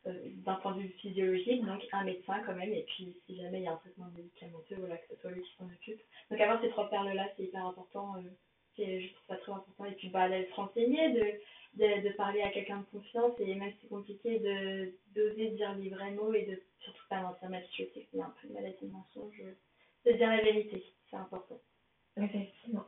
d'un 0.05 0.55
point 0.55 0.77
de 0.77 0.83
vue 0.83 0.95
physiologique, 1.01 1.65
donc 1.67 1.85
un 1.93 2.05
médecin 2.05 2.41
quand 2.47 2.55
même, 2.55 2.73
et 2.73 2.85
puis 2.85 3.17
si 3.27 3.37
jamais 3.37 3.59
il 3.59 3.65
y 3.65 3.67
a 3.67 3.73
un 3.73 3.77
traitement 3.79 4.07
médicamenteux, 4.17 4.77
voilà, 4.79 4.97
que 4.97 5.09
ce 5.13 5.21
soit 5.21 5.33
lui 5.33 5.43
qui 5.43 5.51
s'en 5.59 5.67
occupe. 5.67 6.01
Donc 6.31 6.41
avoir 6.41 6.61
ces 6.63 6.71
trois 6.71 6.89
perles-là, 6.89 7.29
c'est 7.37 7.43
hyper 7.43 7.67
important, 7.67 8.15
euh, 8.17 8.21
je 8.79 9.13
trouve 9.13 9.37
très 9.39 9.53
important, 9.53 9.85
et 9.87 9.93
puis 9.93 10.09
bah, 10.09 10.29
d'aller 10.29 10.47
se 10.47 10.55
renseigner, 10.55 11.11
de, 11.11 11.25
de, 11.83 12.09
de 12.09 12.13
parler 12.15 12.43
à 12.43 12.51
quelqu'un 12.51 12.79
de 12.79 12.87
confiance, 12.97 13.33
et 13.41 13.55
même 13.57 13.73
si 13.73 13.79
c'est 13.83 13.89
compliqué, 13.89 14.39
de 14.39 14.95
d'oser 15.17 15.51
dire 15.51 15.75
les 15.75 15.91
vrais 15.91 16.13
mots, 16.13 16.33
et 16.33 16.47
de 16.47 16.63
surtout 16.79 17.05
pas 17.09 17.21
mentir, 17.23 17.51
même 17.51 17.65
si 17.73 17.83
je 17.83 17.89
sais 17.93 18.07
qu'il 18.09 18.21
y 18.21 18.23
a 18.23 18.27
un 18.27 18.35
peu 18.41 18.47
de 18.47 18.55
maladie 18.55 18.87
de 18.87 18.93
mensonge, 18.93 19.43
de 20.07 20.13
dire 20.13 20.31
la 20.31 20.43
vérité, 20.43 20.85
c'est 21.11 21.17
important. 21.17 21.59
Effectivement. 22.17 22.85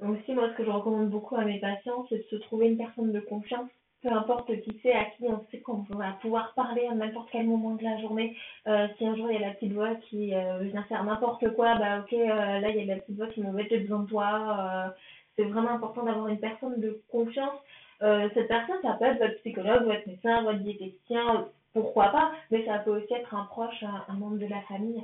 Aussi, 0.00 0.32
moi, 0.32 0.48
ce 0.50 0.56
que 0.56 0.64
je 0.64 0.70
recommande 0.70 1.10
beaucoup 1.10 1.36
à 1.36 1.44
mes 1.44 1.58
patients, 1.58 2.06
c'est 2.08 2.18
de 2.18 2.24
se 2.30 2.36
trouver 2.36 2.68
une 2.68 2.78
personne 2.78 3.12
de 3.12 3.20
confiance 3.20 3.68
peu 4.02 4.12
importe 4.12 4.46
qui 4.60 4.78
c'est, 4.82 4.92
à 4.92 5.04
qui 5.06 5.24
on 5.24 5.44
sait 5.50 5.60
qu'on 5.60 5.84
va 5.90 6.12
pouvoir 6.20 6.54
parler 6.54 6.86
à 6.86 6.94
n'importe 6.94 7.28
quel 7.32 7.46
moment 7.46 7.74
de 7.74 7.82
la 7.82 7.98
journée. 8.00 8.36
Euh, 8.66 8.86
si 8.96 9.06
un 9.06 9.16
jour 9.16 9.30
il 9.30 9.40
y 9.40 9.44
a 9.44 9.48
la 9.48 9.54
petite 9.54 9.72
voix 9.72 9.94
qui 10.08 10.34
euh, 10.34 10.58
vient 10.60 10.82
faire 10.84 11.04
n'importe 11.04 11.52
quoi, 11.54 11.74
bah 11.76 12.00
ok, 12.00 12.12
euh, 12.12 12.60
là 12.60 12.68
il 12.70 12.76
y 12.76 12.90
a 12.90 12.94
la 12.94 13.00
petite 13.00 13.16
voix 13.16 13.26
qui 13.28 13.40
m'en 13.40 13.56
j'ai 13.58 13.78
besoin 13.78 14.00
de 14.00 14.08
toi. 14.08 14.86
Euh, 14.88 14.90
c'est 15.36 15.44
vraiment 15.44 15.70
important 15.70 16.04
d'avoir 16.04 16.28
une 16.28 16.38
personne 16.38 16.80
de 16.80 17.02
confiance. 17.10 17.58
Euh, 18.02 18.28
cette 18.34 18.48
personne, 18.48 18.76
ça 18.82 18.92
peut 18.94 19.04
être 19.06 19.18
votre 19.18 19.40
psychologue, 19.40 19.84
votre 19.84 20.06
médecin, 20.06 20.42
votre 20.42 20.58
diététicien, 20.60 21.48
pourquoi 21.72 22.08
pas, 22.08 22.32
mais 22.50 22.64
ça 22.64 22.78
peut 22.78 22.90
aussi 22.90 23.12
être 23.12 23.34
un 23.34 23.44
proche, 23.44 23.82
un, 23.82 24.04
un 24.08 24.16
membre 24.16 24.38
de 24.38 24.46
la 24.46 24.60
famille. 24.62 25.02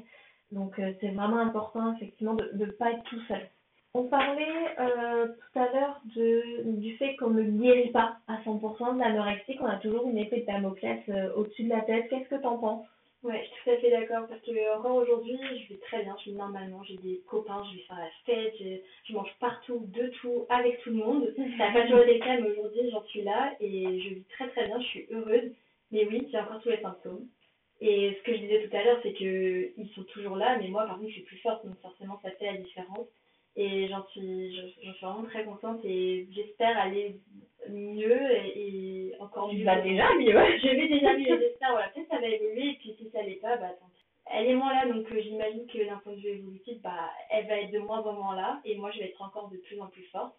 Donc 0.53 0.81
c'est 1.01 1.09
vraiment 1.09 1.39
important 1.39 1.95
effectivement 1.97 2.35
de 2.35 2.49
ne 2.55 2.67
pas 2.67 2.93
être 2.93 3.03
tout 3.05 3.21
seul. 3.27 3.41
On 3.97 4.09
parlait 4.09 4.75
euh, 4.81 5.29
tout 5.29 5.59
à 5.61 5.73
l'heure 5.73 6.01
du 6.05 6.97
fait 6.97 7.15
qu'on 7.15 7.31
ne 7.31 7.45
guérit 7.45 7.91
pas 7.91 8.17
à 8.27 8.39
100% 8.43 8.95
de 8.95 8.99
l'anorexie, 8.99 9.55
qu'on 9.55 9.67
a 9.67 9.76
toujours 9.76 10.09
une 10.09 10.19
épée 10.19 10.41
de 10.41 10.47
Damoclès 10.47 11.00
euh, 11.09 11.33
au-dessus 11.37 11.63
de 11.63 11.69
la 11.69 11.80
tête. 11.83 12.09
Qu'est-ce 12.11 12.28
que 12.28 12.41
tu 12.41 12.47
en 12.47 12.59
penses? 12.59 12.87
Ouais, 13.23 13.41
je 13.41 13.47
suis 13.47 13.65
tout 13.65 13.71
à 13.71 13.76
fait 13.76 13.91
d'accord 13.91 14.26
parce 14.28 14.41
que 14.41 14.76
encore 14.76 14.97
aujourd'hui, 14.97 15.39
je 15.41 15.73
vais 15.73 15.80
très 15.80 16.02
bien, 16.02 16.17
je 16.19 16.30
vis 16.30 16.37
normalement, 16.37 16.83
j'ai 16.83 16.97
des 16.97 17.23
copains, 17.28 17.63
je 17.71 17.76
vais 17.76 17.83
faire 17.85 17.99
la 17.99 18.11
fête, 18.26 18.54
je, 18.59 18.80
je, 19.04 19.13
mange 19.15 19.33
partout, 19.39 19.87
de 19.87 20.09
tout, 20.21 20.45
avec 20.49 20.80
tout 20.80 20.91
le 20.91 20.97
monde. 20.97 21.33
Ça 21.57 21.69
n'a 21.69 21.73
pas 21.73 21.83
toujours 21.83 22.00
été 22.00 22.19
mais 22.19 22.50
aujourd'hui, 22.50 22.91
j'en 22.91 23.04
suis 23.04 23.23
là 23.23 23.54
et 23.61 24.00
je 24.00 24.09
vis 24.15 24.25
très 24.25 24.49
très 24.49 24.67
bien, 24.67 24.80
je 24.80 24.87
suis 24.87 25.07
heureuse. 25.13 25.52
Mais 25.93 26.04
oui, 26.07 26.26
j'ai 26.33 26.39
encore 26.41 26.61
tous 26.61 26.71
les 26.71 26.83
symptômes. 26.83 27.28
Et 27.80 28.19
ce 28.19 28.23
que 28.25 28.37
je 28.37 28.41
disais 28.41 28.67
tout 28.67 28.76
à 28.76 28.83
l'heure, 28.83 28.99
c'est 29.04 29.13
que 29.13 29.71
ils 29.78 29.89
sont 29.95 30.02
toujours 30.02 30.35
là, 30.35 30.59
mais 30.59 30.67
moi, 30.67 30.85
par 30.85 30.97
contre, 30.97 31.11
je 31.11 31.15
suis 31.15 31.23
plus 31.23 31.39
forte, 31.39 31.65
donc 31.65 31.78
forcément, 31.80 32.19
ça 32.25 32.33
fait 32.33 32.47
la 32.47 32.57
différence. 32.57 33.07
Et 33.56 33.88
j'en 33.88 34.04
suis, 34.08 34.56
j'en 34.82 34.93
suis 34.95 35.06
vraiment 35.06 35.25
très 35.25 35.45
contente 35.45 35.80
et 35.84 36.28
j'espère 36.32 36.76
aller 36.78 37.21
mieux 37.69 38.30
et, 38.32 39.08
et 39.10 39.17
encore 39.21 39.50
tu 39.50 39.56
mieux. 39.56 39.64
vas 39.64 39.80
déjà 39.80 40.12
mieux. 40.14 40.32
je 40.32 40.69
vais 40.69 40.88
déjà 40.88 41.17
mieux, 41.17 41.38
j'espère. 41.40 41.71
Voilà, 41.73 41.88
peut-être 41.90 42.08
ça 42.08 42.19
va 42.21 42.26
évoluer 42.28 42.71
et 42.71 42.75
puis 42.75 42.95
si 42.99 43.10
ça 43.10 43.23
l'est 43.23 43.36
pas, 43.40 43.56
bah 43.56 43.71
tant 43.80 43.86
pis. 43.95 44.04
Elle 44.26 44.47
est 44.49 44.54
moins 44.54 44.73
là, 44.75 44.86
donc 44.93 45.10
euh, 45.12 45.21
j'imagine 45.21 45.67
que 45.67 45.86
d'un 45.86 45.99
point 45.99 46.12
de 46.14 46.21
vue 46.21 46.28
évolutif, 46.30 46.80
bah, 46.82 47.10
elle 47.30 47.47
va 47.47 47.60
être 47.60 47.71
de 47.73 47.78
moins 47.78 48.02
en 48.02 48.12
moins 48.14 48.36
là 48.36 48.60
et 48.64 48.76
moi 48.76 48.90
je 48.90 48.99
vais 48.99 49.06
être 49.06 49.23
encore 49.23 49.49
de 49.50 49.56
plus 49.58 49.80
en 49.80 49.86
plus 49.88 50.04
forte. 50.12 50.34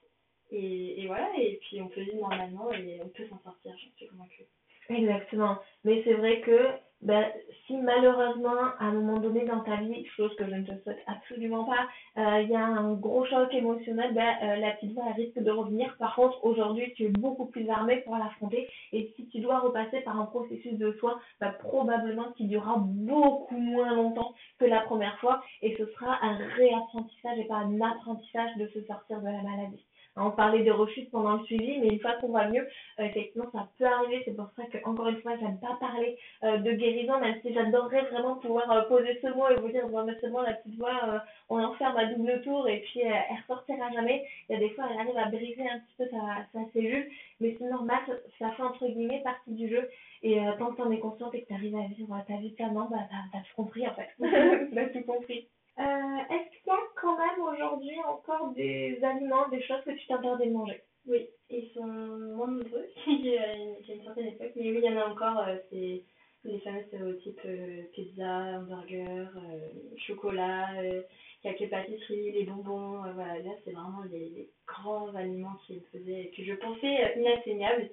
Et, 0.51 1.01
et 1.01 1.08
voilà, 1.08 1.30
et 1.38 1.58
puis 1.62 1.82
on 1.82 1.88
peut 1.88 2.01
vivre 2.01 2.19
normalement 2.30 2.71
et 2.73 2.99
on 3.04 3.10
peut 3.10 3.28
s'en 3.28 3.39
sortir, 3.43 3.73
j'en 3.78 3.95
suis 3.97 4.08
convaincue. 4.08 4.45
Exactement. 4.89 5.58
Mais 5.84 6.01
c'est 6.04 6.13
vrai 6.13 6.41
que 6.41 6.69
ben, 7.06 7.26
si 7.68 7.78
malheureusement, 7.78 8.74
à 8.80 8.86
un 8.86 8.94
moment 8.94 9.20
donné 9.20 9.46
dans 9.46 9.60
ta 9.60 9.76
vie, 9.76 10.06
chose 10.18 10.36
que 10.38 10.46
je 10.46 10.56
ne 10.56 10.63
te 10.63 10.82
souhaite 10.82 11.04
absolument 11.06 11.63
pas, 11.63 11.88
euh, 12.18 12.41
il 12.41 12.50
y 12.50 12.56
a 12.56 12.65
un 12.65 12.94
gros 12.94 13.26
choc 13.26 13.54
émotionnel, 13.54 14.13
ben, 14.13 14.36
euh, 14.41 14.56
la 14.56 14.72
petite 14.72 14.94
voix 14.94 15.12
risque 15.13 15.38
de 15.38 15.52
revenir. 15.52 15.96
Par 16.00 16.15
contre, 16.15 16.44
aujourd'hui, 16.44 16.91
tu 16.96 17.06
es 17.06 17.10
beaucoup 17.10 17.46
plus 17.46 17.70
armé 17.70 17.98
pour 17.98 18.18
l'affronter. 18.18 18.68
Et 18.91 19.13
si 19.15 19.28
tu 19.28 19.39
dois 19.39 19.60
repasser 19.60 20.02
par 20.02 20.20
un 20.20 20.26
processus 20.26 20.74
de 20.80 20.94
soins, 20.94 21.20
ben, 21.39 21.52
probablement 21.60 22.32
qu'il 22.34 22.48
durera 22.48 22.76
beaucoup 22.78 23.58
moins 23.58 23.94
longtemps 23.96 24.34
que 24.60 24.65
la 24.65 24.82
première 24.82 25.20
fois. 25.20 25.44
Et 25.62 25.76
ce 25.78 25.86
sera 25.86 26.18
un 26.24 26.38
réapprentissage 26.56 27.38
et 27.38 27.46
pas 27.46 27.58
un 27.58 27.82
apprentissage 27.82 28.56
de 28.58 28.68
se 28.68 28.82
sortir 28.86 29.20
de 29.22 29.28
la 29.28 29.44
maladie. 29.44 29.86
On 30.17 30.32
parlait 30.32 30.63
de 30.63 30.71
rechutes 30.71 31.12
pendant 31.12 31.38
le 31.38 31.43
suivi, 31.43 31.80
mais 31.80 31.88
une 31.88 31.99
fois 31.99 32.13
qu'on 32.13 32.30
va 32.30 32.47
mieux, 32.47 32.67
euh, 32.99 33.04
effectivement, 33.04 33.49
ça 33.51 33.67
peut 33.78 33.86
arriver. 33.86 34.21
C'est 34.25 34.36
pour 34.36 34.49
ça 34.56 34.63
que, 34.65 34.78
encore 34.86 35.10
une 35.10 35.21
fois, 35.21 35.38
j'aime 35.38 35.60
pas 35.60 35.78
parler 35.80 36.17
euh, 36.43 36.58
de 36.58 36.71
guérison, 36.71 37.19
même 37.19 37.39
si 37.41 37.54
j'adorerais 37.54 38.04
vraiment 38.12 38.36
pouvoir 38.36 38.71
euh, 38.71 38.82
poser 38.84 39.19
ce 39.21 39.28
mot 39.28 39.49
et 39.49 39.56
vous 39.56 39.69
dire, 39.69 39.88
bon, 39.88 40.06
seulement 40.21 40.41
la 40.41 40.54
petite 40.54 40.78
voix, 40.78 41.21
on 41.49 41.63
enferme 41.63 41.97
à 41.97 42.06
double 42.06 42.41
tour 42.41 42.67
et 42.67 42.80
puis 42.82 43.01
elle 43.01 43.23
ressortira 43.47 43.91
jamais. 43.91 44.25
Il 44.49 44.54
y 44.54 44.56
a 44.56 44.60
des 44.60 44.69
fois, 44.71 44.86
elle 44.91 44.99
arrive 44.99 45.17
à 45.17 45.25
briser 45.25 45.67
un 45.69 45.80
petit 45.80 45.95
peu 45.97 46.06
sa, 46.10 46.45
sa 46.54 46.71
cellule, 46.71 47.10
mais 47.39 47.56
c'est 47.58 47.69
normal, 47.69 47.99
ça 48.39 48.51
fait 48.51 48.63
entre 48.63 48.88
guillemets 48.88 49.21
partie 49.23 49.51
du 49.51 49.69
jeu. 49.69 49.89
Et 50.25 50.39
euh, 50.39 50.54
tant 50.58 50.71
que 50.71 50.78
t'en 50.78 50.89
es 50.89 50.99
consciente 50.99 51.36
et 51.36 51.43
que 51.43 51.47
tu 51.47 51.54
arrives 51.54 51.75
à 51.75 51.88
vivre 51.88 52.23
ta 52.28 52.38
vie 52.38 52.49
pleinement, 52.51 52.88
bah, 52.89 53.08
t'as 53.32 53.39
tout 53.39 53.56
compris 53.56 53.88
en 53.88 53.93
fait. 53.93 54.10
t'as 54.73 54.86
tout 54.88 55.06
compris. 55.06 55.47
Euh, 55.80 55.84
Est-ce 55.84 56.50
qu'il 56.50 56.68
y 56.68 56.72
a 56.72 56.80
quand 57.02 57.18
même 57.18 57.42
aujourd'hui 57.42 58.00
encore 58.08 58.50
des 58.52 58.98
aliments, 59.04 59.48
des 59.50 59.62
choses 59.62 59.82
que 59.86 59.92
tu 59.92 60.08
t'interdis 60.08 60.48
de 60.48 60.54
manger? 60.54 60.82
Oui, 61.08 61.28
ils 61.50 61.70
sont 61.74 61.86
moins 61.86 62.48
nombreux 62.48 62.88
a 63.08 63.56
une 63.56 64.04
certaine 64.04 64.28
époque, 64.28 64.54
mais 64.56 64.72
oui, 64.72 64.82
il 64.84 64.86
y 64.86 64.90
en 64.90 64.98
a 65.02 65.06
encore, 65.06 65.40
euh, 65.40 65.58
c'est 65.70 66.04
les 66.46 66.60
fameux 66.60 66.84
stéréotypes 66.88 67.42
euh, 67.46 67.84
pizza, 67.94 68.60
hamburger, 68.60 69.30
euh, 69.36 69.70
chocolat, 69.98 70.70
euh, 70.78 71.02
quelques 71.44 71.70
pâtisseries, 71.70 72.32
les 72.32 72.44
bonbons, 72.44 73.02
voilà, 73.14 73.40
là 73.40 73.52
c'est 73.64 73.72
vraiment 73.72 74.04
les, 74.12 74.30
les, 74.30 74.50
grands 74.68 75.14
aliments 75.16 75.58
qui 75.66 75.76
me 75.76 75.82
faisaient, 75.92 76.32
que 76.36 76.44
je 76.44 76.54
pensais 76.54 77.14
inatteignables. 77.18 77.90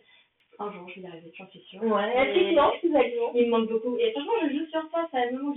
Un 0.58 0.70
jour 0.70 0.88
je 0.88 1.00
vais 1.00 1.00
y 1.00 1.06
arriver, 1.06 1.32
j'en 1.36 1.48
suis 1.48 1.60
sûre. 1.60 1.82
Ouais, 1.82 2.12
effectivement, 2.14 2.72
ces 2.80 2.94
aliments. 2.94 3.32
Ils 3.34 3.46
me 3.46 3.50
manquent 3.50 3.70
beaucoup. 3.70 3.96
Et 3.98 4.12
franchement, 4.12 4.32
je 4.42 4.52
joue 4.52 4.66
sur 4.66 4.82
ça, 4.90 5.08
c'est 5.10 5.18
à 5.18 5.28
un 5.28 5.32
moment 5.32 5.54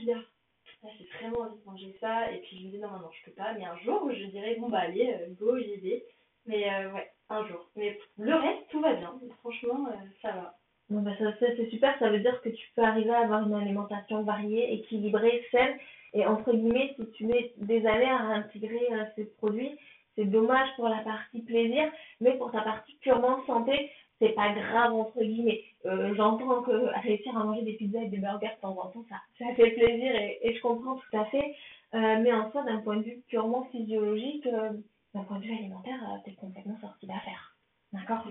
ah, 0.85 0.91
j'ai 0.97 1.05
vraiment 1.17 1.41
envie 1.41 1.59
de 1.59 1.65
manger 1.65 1.95
ça, 1.99 2.31
et 2.31 2.39
puis 2.39 2.57
je 2.59 2.65
me 2.65 2.71
dis 2.71 2.79
non, 2.79 2.89
non, 2.89 2.99
non, 2.99 3.09
je 3.11 3.25
peux 3.25 3.35
pas, 3.35 3.53
mais 3.53 3.65
un 3.65 3.77
jour 3.79 4.09
je 4.11 4.25
dirais 4.25 4.55
bon 4.59 4.69
bah 4.69 4.79
allez, 4.79 5.09
euh, 5.09 5.33
go, 5.39 5.57
j'y 5.57 5.77
vais. 5.77 6.05
Mais 6.47 6.71
euh, 6.71 6.91
ouais, 6.91 7.11
un 7.29 7.47
jour. 7.47 7.67
Mais 7.75 7.97
le 8.19 8.35
reste, 8.35 8.67
tout 8.69 8.79
va 8.79 8.93
bien, 8.93 9.13
franchement, 9.39 9.87
euh, 9.87 9.95
ça 10.21 10.31
va. 10.31 10.55
Bon 10.89 11.01
bah 11.01 11.11
ça, 11.17 11.31
ça 11.39 11.47
c'est 11.57 11.69
super, 11.69 11.97
ça 11.97 12.09
veut 12.09 12.19
dire 12.19 12.39
que 12.41 12.49
tu 12.49 12.67
peux 12.75 12.83
arriver 12.83 13.09
à 13.09 13.21
avoir 13.21 13.47
une 13.47 13.55
alimentation 13.55 14.21
variée, 14.21 14.73
équilibrée, 14.73 15.43
saine, 15.51 15.75
et 16.13 16.25
entre 16.25 16.53
guillemets, 16.53 16.93
si 16.97 17.11
tu 17.13 17.25
mets 17.25 17.53
des 17.57 17.85
années 17.87 18.09
à 18.09 18.19
intégrer 18.19 18.87
ces 19.15 19.25
produits, 19.25 19.77
c'est 20.15 20.25
dommage 20.25 20.69
pour 20.75 20.87
la 20.87 20.99
partie 20.99 21.41
plaisir, 21.41 21.91
mais 22.21 22.37
pour 22.37 22.51
ta 22.51 22.61
partie 22.61 22.95
purement 23.01 23.43
santé, 23.45 23.91
c'est 24.19 24.33
pas 24.33 24.53
grave 24.53 24.93
entre 24.93 25.21
guillemets. 25.21 25.63
Euh, 25.85 26.13
J'entends 26.15 26.61
que 26.61 26.99
réussir 27.01 27.37
à 27.37 27.43
manger 27.43 27.63
des 27.63 27.73
pizzas 27.73 28.01
et 28.01 28.07
des 28.07 28.17
burgers 28.17 28.55
de 28.55 28.61
temps 28.61 28.77
en 28.79 28.89
temps, 28.89 29.05
ça, 29.09 29.17
ça 29.39 29.53
fait 29.55 29.71
plaisir 29.71 30.15
et, 30.15 30.55
je 30.55 30.61
comprends 30.61 30.95
tout 30.95 31.17
à 31.17 31.25
fait. 31.25 31.55
Euh, 31.93 32.19
mais 32.21 32.33
en 32.33 32.51
soi, 32.51 32.63
d'un 32.63 32.79
point 32.79 32.97
de 32.97 33.03
vue 33.03 33.21
purement 33.27 33.65
physiologique, 33.71 34.45
euh, 34.47 34.71
d'un 35.13 35.23
point 35.23 35.39
de 35.39 35.45
vue 35.45 35.53
alimentaire, 35.53 35.99
euh, 36.03 36.17
t'es 36.25 36.33
complètement 36.33 36.77
sorti 36.81 37.07
d'affaire. 37.07 37.54
D'accord. 37.93 38.25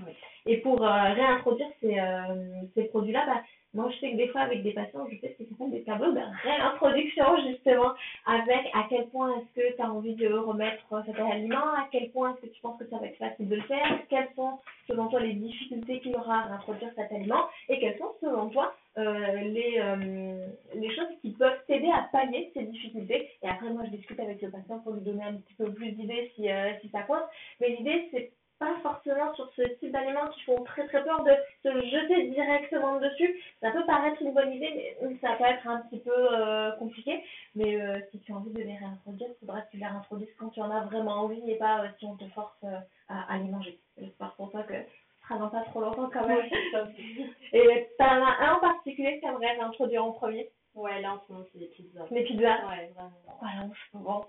Et 0.47 0.59
pour 0.59 0.83
euh, 0.83 1.13
réintroduire 1.15 1.69
ces, 1.81 1.99
euh, 1.99 2.63
ces 2.75 2.85
produits-là, 2.85 3.25
bah, 3.27 3.43
moi, 3.75 3.91
je 3.91 3.99
sais 3.99 4.13
que 4.13 4.17
des 4.17 4.29
fois, 4.29 4.43
avec 4.43 4.63
des 4.63 4.71
patients, 4.71 5.05
je 5.11 5.17
fais 5.19 5.35
ce 5.37 5.43
qui 5.43 5.51
s'appelle 5.51 5.73
des 5.73 5.83
tableaux 5.83 6.13
de 6.13 6.21
réintroduction, 6.45 7.25
justement, 7.49 7.93
avec 8.25 8.71
à 8.73 8.87
quel 8.89 9.09
point 9.09 9.37
est-ce 9.37 9.61
que 9.61 9.75
tu 9.75 9.83
as 9.83 9.91
envie 9.91 10.15
de 10.15 10.33
remettre 10.33 10.85
cet 11.05 11.19
aliment, 11.19 11.75
à 11.75 11.89
quel 11.91 12.11
point 12.11 12.35
est-ce 12.35 12.47
que 12.47 12.55
tu 12.55 12.61
penses 12.61 12.79
que 12.79 12.89
ça 12.89 12.99
va 12.99 13.07
être 13.07 13.19
facile 13.19 13.49
de 13.49 13.57
le 13.57 13.63
faire, 13.63 13.99
quelles 14.09 14.29
sont, 14.37 14.61
selon 14.87 15.09
toi, 15.09 15.19
les 15.19 15.33
difficultés 15.33 15.99
qu'il 16.01 16.13
y 16.13 16.17
aura 16.17 16.43
à 16.43 16.47
réintroduire 16.47 16.91
cet 16.95 17.11
aliment, 17.11 17.49
et 17.69 17.81
quelles 17.81 17.99
sont, 17.99 18.13
selon 18.21 18.49
toi, 18.51 18.77
euh, 18.97 19.41
les, 19.41 19.81
euh, 19.81 20.47
les 20.75 20.95
choses 20.95 21.09
qui 21.21 21.33
peuvent 21.33 21.59
t'aider 21.67 21.91
à 21.91 22.09
pallier 22.13 22.53
ces 22.55 22.63
difficultés? 22.63 23.29
Et 23.43 23.49
après, 23.49 23.71
moi, 23.71 23.83
je 23.87 23.97
discute 23.97 24.21
avec 24.21 24.41
le 24.41 24.53
patient 24.53 24.79
pour 24.81 24.93
lui 24.93 25.03
donner 25.03 25.25
un 25.25 25.35
petit 25.35 25.55
peu 25.55 25.73
plus 25.73 25.91
d'idées 25.91 26.31
si, 26.37 26.49
euh, 26.49 26.71
si 26.81 26.89
ça 26.91 27.03
compte. 27.03 27.25
Mais 27.61 27.71
l'idée, 27.71 28.09
c'est 28.13 28.31
pas 28.59 28.75
forcément 28.83 29.35
sur 29.35 29.51
ce 29.57 29.63
type 29.63 29.93
d'aliments 29.93 30.29
qui 30.29 30.43
font 30.43 30.63
très 30.65 30.87
très 30.87 31.03
peur 31.03 31.23
de 31.25 31.33
se 31.63 31.87
jeter 31.87 32.29
directement 32.29 33.01
dessus. 33.01 33.41
Ça 33.61 33.71
peut 33.71 33.85
paraître 33.85 34.21
une 34.23 34.33
bonne 34.33 34.53
idée, 34.53 34.97
mais 35.03 35.17
ça 35.21 35.33
peut 35.37 35.45
être 35.45 35.67
un 35.67 35.81
petit 35.83 35.99
peu 36.01 36.13
euh, 36.15 36.73
compliqué. 36.73 37.23
Mais 37.55 37.81
euh, 37.81 37.99
si 38.11 38.21
tu 38.21 38.33
as 38.33 38.37
envie 38.37 38.53
de 38.53 38.63
les 38.63 38.77
réintroduire, 38.77 39.29
il 39.31 39.39
faudra 39.41 39.63
que 39.63 39.71
tu 39.71 39.77
les 39.79 39.87
réintroduises 39.87 40.35
quand 40.39 40.51
tu 40.51 40.61
en 40.61 40.71
as 40.71 40.85
vraiment 40.85 41.23
envie 41.23 41.51
et 41.51 41.57
pas 41.57 41.83
euh, 41.83 41.89
si 41.99 42.07
on 42.07 42.17
te 42.17 42.27
force 42.29 42.65
à, 43.09 43.35
à, 43.35 43.39
les 43.39 43.49
manger. 43.49 43.79
J'espère 43.99 44.35
pour 44.35 44.51
toi 44.51 44.63
que 44.63 44.75
ce 44.75 45.29
sera 45.29 45.39
dans 45.39 45.49
pas 45.49 45.63
trop 45.63 45.81
longtemps 45.81 46.11
quand 46.13 46.27
même. 46.27 46.47
et 47.53 47.89
t'en 47.99 48.05
as 48.05 48.37
un 48.41 48.55
en 48.55 48.61
particulier 48.61 49.17
que 49.17 49.27
tu 49.27 49.27
aimerais 49.27 49.53
réintroduire 49.53 50.05
en 50.05 50.13
premier? 50.13 50.51
Ouais, 50.75 51.01
là 51.01 51.15
en 51.15 51.21
ce 51.27 51.33
moment 51.33 51.45
c'est 51.53 51.59
les 51.59 51.67
pizzas. 51.67 52.07
Les 52.11 52.25
pizzas? 52.25 52.67
Ouais, 52.69 52.91
vraiment. 52.95 53.13
Pourquoi 53.25 53.49
là 53.49 53.63
en 53.63 53.73
ce 53.73 53.97
moment 53.97 54.27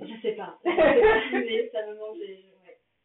Je 0.00 0.20
sais 0.20 0.32
pas. 0.32 0.58
Je 0.64 0.70
sais 0.70 1.00
pas 1.00 1.40
mais 1.40 1.70
ça 1.70 1.86
me 1.86 1.98
manque. 1.98 2.18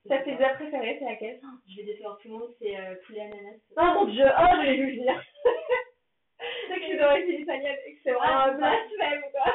Ta 0.07 0.19
pizza 0.19 0.49
préférée, 0.49 0.97
c'est 0.99 1.05
laquelle? 1.05 1.39
Je 1.67 1.77
vais 1.77 1.83
décevoir 1.83 2.17
tout 2.19 2.29
le 2.29 2.33
monde, 2.35 2.53
c'est 2.59 2.77
euh, 2.77 2.95
poulet 3.05 3.21
ananas. 3.21 3.57
Oh 3.75 3.99
mon 3.99 4.05
dieu, 4.05 4.25
oh 4.25 4.55
je 4.55 4.61
l'ai 4.61 4.77
vu 4.77 4.99
venir 4.99 5.21
C'est 6.67 6.75
que 6.75 6.81
je 6.81 6.85
suis 6.85 6.97
d'origine 6.97 7.41
italienne 7.41 7.77
et 7.85 7.93
que 7.95 7.99
c'est 8.03 8.11
vraiment 8.11 8.39
un 8.39 8.53
blasphème 8.53 9.21
quoi 9.31 9.53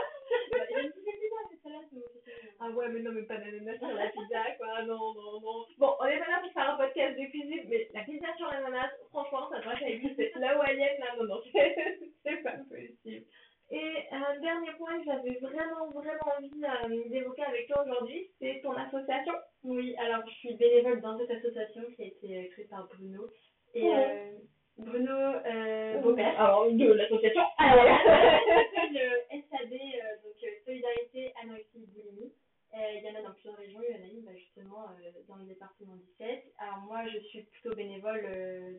Ah 2.61 2.71
ouais, 2.71 2.89
mais 2.91 3.01
non, 3.01 3.13
mais 3.13 3.23
pas 3.23 3.37
d'ananas 3.37 3.79
sur 3.79 3.89
la 3.89 4.09
pizza 4.09 4.43
quoi, 4.59 4.83
non, 4.83 5.15
non, 5.15 5.41
non. 5.41 5.65
Bon, 5.79 5.95
on 6.01 6.05
est 6.07 6.19
pas 6.19 6.31
là 6.31 6.41
pour 6.43 6.53
faire 6.53 6.71
un 6.71 6.77
podcast 6.77 7.19
de 7.19 7.25
cuisine, 7.27 7.65
mais 7.69 7.89
la 7.95 8.03
pizza 8.03 8.27
sur 8.37 8.47
l'ananas, 8.49 8.91
franchement, 9.11 9.49
ça 9.51 9.61
doit 9.61 9.81
exister. 9.89 10.33
La 10.37 10.51
hawaïenne, 10.51 11.01
là, 11.01 11.17
non, 11.19 11.25
non, 11.25 11.41
c'est 11.53 12.43
pas 12.43 12.53
possible. 12.69 13.25
Et 13.73 14.05
un 14.13 14.39
dernier 14.41 14.71
point 14.73 14.99
que 14.99 15.07
j'avais 15.07 15.39
vraiment, 15.41 15.89
vraiment 15.95 16.29
envie 16.37 16.63
euh, 16.63 17.09
d'évoquer 17.09 17.43
avec 17.43 17.69
toi 17.69 17.83
aujourd'hui, 17.85 18.29
c'est 18.39 18.61
ton 18.63 18.73
association. 18.73 19.33
Oui, 19.65 19.95
alors 19.97 20.23
je 20.29 20.35
suis 20.35 20.55
bénévole 20.55 21.01
dans 21.01 21.17
cette 21.19 21.31
association 21.31 21.83
qui 21.97 22.03
a 22.03 22.07
été 22.07 22.37
euh, 22.37 22.51
créée 22.51 22.67
par 22.67 22.87
Bruno. 22.89 23.31
Et 23.75 23.89
euh, 23.89 24.33
Bruno, 24.77 25.11
euh, 25.11 26.01
beau-père. 26.01 26.39
Alors, 26.39 26.71
de 26.71 26.93
l'association. 26.93 27.43
Alors, 27.57 27.85
le 27.87 29.41
SAB, 29.41 29.71
donc 29.71 30.53
Solidarité 30.67 31.33
Anorexie 31.43 31.87
Boulimie. 31.95 32.33
il 32.75 33.03
y 33.03 33.11
en 33.11 33.21
a 33.21 33.23
dans 33.23 33.33
plusieurs 33.33 33.57
régions, 33.57 33.81
il 33.89 33.97
y 33.97 33.99
en 33.99 34.05
a 34.05 34.09
une 34.09 34.25
bah, 34.25 34.37
justement 34.37 34.85
dans 35.29 35.37
le 35.37 35.47
département 35.47 35.95
17. 36.19 36.45
Alors 36.59 36.79
moi, 36.87 37.07
je 37.07 37.21
suis 37.29 37.43
plutôt 37.45 37.75
bénévole 37.75 38.27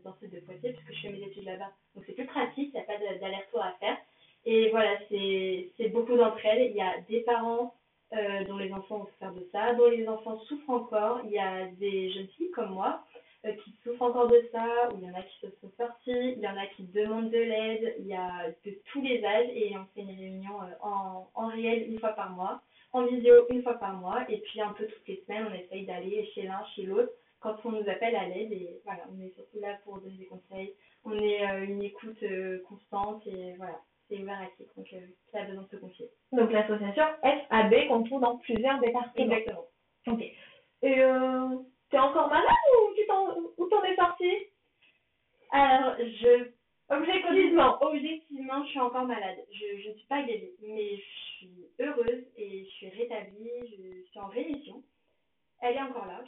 dans 0.03 0.15
ces 0.19 0.27
deux 0.27 0.41
Poitiers 0.41 0.73
parce 0.73 0.85
que 0.85 0.93
je 0.93 1.01
fais 1.01 1.09
mes 1.09 1.25
études 1.25 1.45
là-bas. 1.45 1.71
Donc 1.95 2.03
c'est 2.05 2.13
plus 2.13 2.25
pratique, 2.27 2.69
il 2.73 2.73
n'y 2.73 2.79
a 2.79 2.83
pas 2.83 2.97
d'aller-retour 2.97 3.63
à 3.63 3.71
faire. 3.79 3.97
Et 4.45 4.71
voilà, 4.83 4.99
c'est 5.77 5.89
beaucoup 5.89 6.15
d'entre 6.15 6.45
elles. 6.45 6.71
Il 6.71 6.75
y 6.75 6.81
a 6.81 6.99
des 7.07 7.21
parents 7.21 7.73
euh, 8.13 8.43
dont 8.45 8.57
les 8.57 8.71
enfants 8.73 9.01
ont 9.01 9.05
souffert 9.05 9.33
de 9.33 9.47
ça, 9.51 9.73
dont 9.73 9.89
les 9.89 10.07
enfants 10.07 10.39
souffrent 10.41 10.69
encore. 10.69 11.21
Il 11.25 11.31
y 11.31 11.39
a 11.39 11.67
des 11.79 12.11
jeunes 12.11 12.27
filles 12.37 12.51
comme 12.51 12.73
moi 12.73 13.01
euh, 13.45 13.53
qui 13.53 13.73
souffrent 13.83 14.01
encore 14.01 14.27
de 14.27 14.41
ça, 14.51 14.89
ou 14.91 14.97
il 14.99 15.07
y 15.07 15.09
en 15.09 15.13
a 15.13 15.21
qui 15.21 15.39
se 15.41 15.47
sont 15.61 15.71
sortis, 15.77 16.33
il 16.35 16.39
y 16.39 16.47
en 16.47 16.57
a 16.57 16.65
qui 16.75 16.83
demandent 16.83 17.31
de 17.31 17.37
l'aide, 17.37 17.95
il 17.99 18.07
y 18.07 18.13
a 18.13 18.49
de 18.65 18.71
tous 18.91 19.01
les 19.01 19.23
âges 19.23 19.49
et 19.53 19.73
on 19.77 19.85
fait 19.95 20.01
une 20.01 20.17
réunion 20.17 20.61
euh, 20.61 20.75
en, 20.81 21.29
en 21.33 21.47
réel 21.47 21.89
une 21.89 21.99
fois 21.99 22.11
par 22.11 22.31
mois, 22.31 22.61
en 22.91 23.05
vidéo 23.05 23.45
une 23.49 23.63
fois 23.63 23.75
par 23.75 23.93
mois, 23.93 24.29
et 24.29 24.37
puis 24.39 24.59
un 24.59 24.73
peu 24.73 24.85
toutes 24.85 25.07
les 25.07 25.23
semaines 25.25 25.47
on 25.49 25.53
essaye 25.53 25.85
d'aller 25.85 26.25
chez 26.35 26.43
l'un, 26.43 26.63
chez 26.75 26.83
l'autre 26.83 27.11
quand 27.39 27.55
on 27.65 27.71
nous 27.71 27.89
appelle 27.89 28.15
à 28.15 28.27
l'aide 28.27 28.51
et 28.51 28.79
voilà, 28.85 29.03
on 29.13 29.21
est 29.21 29.33
surtout 29.35 29.59
là 29.59 29.77
pour 29.83 29.99
donner 29.99 30.17
des 30.17 30.25
conseils, 30.25 30.73
on 31.03 31.13
est 31.13 31.43
une 31.65 31.83
écoute 31.83 32.23
constante 32.69 33.25
et 33.27 33.53
voilà 33.57 33.81
c'est 34.07 34.19
ouvert 34.19 34.41
à 34.41 34.47
qui 34.57 34.67
donc 34.75 34.85
qui 34.85 35.37
a 35.37 35.43
besoin 35.43 35.63
de 35.63 35.69
se 35.69 35.75
confier. 35.77 36.09
Donc 36.31 36.51
l'association 36.51 37.03
FAB 37.21 37.87
qu'on 37.87 38.03
trouve 38.03 38.21
dans 38.21 38.37
plusieurs 38.37 38.79
départements. 38.79 39.25
Exactement. 39.25 39.65
Ok. 40.07 40.21
Et 40.83 40.99
euh, 40.99 41.47
t'es 41.89 41.99
encore 41.99 42.29
malade 42.29 42.47
ou 42.73 42.95
tu 42.95 43.05
t'en, 43.07 43.35
ou 43.57 43.65
t'en 43.67 43.83
es 43.83 43.95
sorti 43.95 44.31
Alors, 45.51 45.95
je... 45.97 46.51
Objectivement, 46.89 47.77
objectivement, 47.81 48.63
je 48.65 48.69
suis 48.69 48.79
encore 48.79 49.05
malade. 49.05 49.37
Je 49.51 49.89
ne 49.89 49.93
suis 49.95 50.07
pas 50.07 50.21
guérie, 50.23 50.51
mais 50.61 50.97
je 50.97 51.37
suis 51.37 51.67
heureuse 51.79 52.25
et 52.37 52.65
je 52.65 52.69
suis 52.71 52.89
rétablie, 52.89 53.49
je 53.63 54.09
suis 54.09 54.19
en 54.19 54.27
rémission. 54.27 54.83
Elle 55.61 55.77
est 55.77 55.81
encore 55.81 56.05
là, 56.05 56.21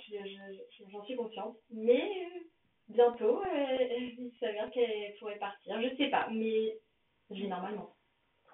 j'en 0.91 1.03
suis 1.03 1.15
consciente, 1.17 1.57
mais 1.69 2.09
bientôt, 2.87 3.41
euh, 3.41 3.77
il 4.17 4.31
s'avère 4.39 4.71
qu'elle 4.71 5.13
pourrait 5.19 5.37
partir. 5.37 5.81
Je 5.81 5.95
sais 5.97 6.07
pas, 6.07 6.29
mais 6.31 6.77
normalement. 7.29 7.89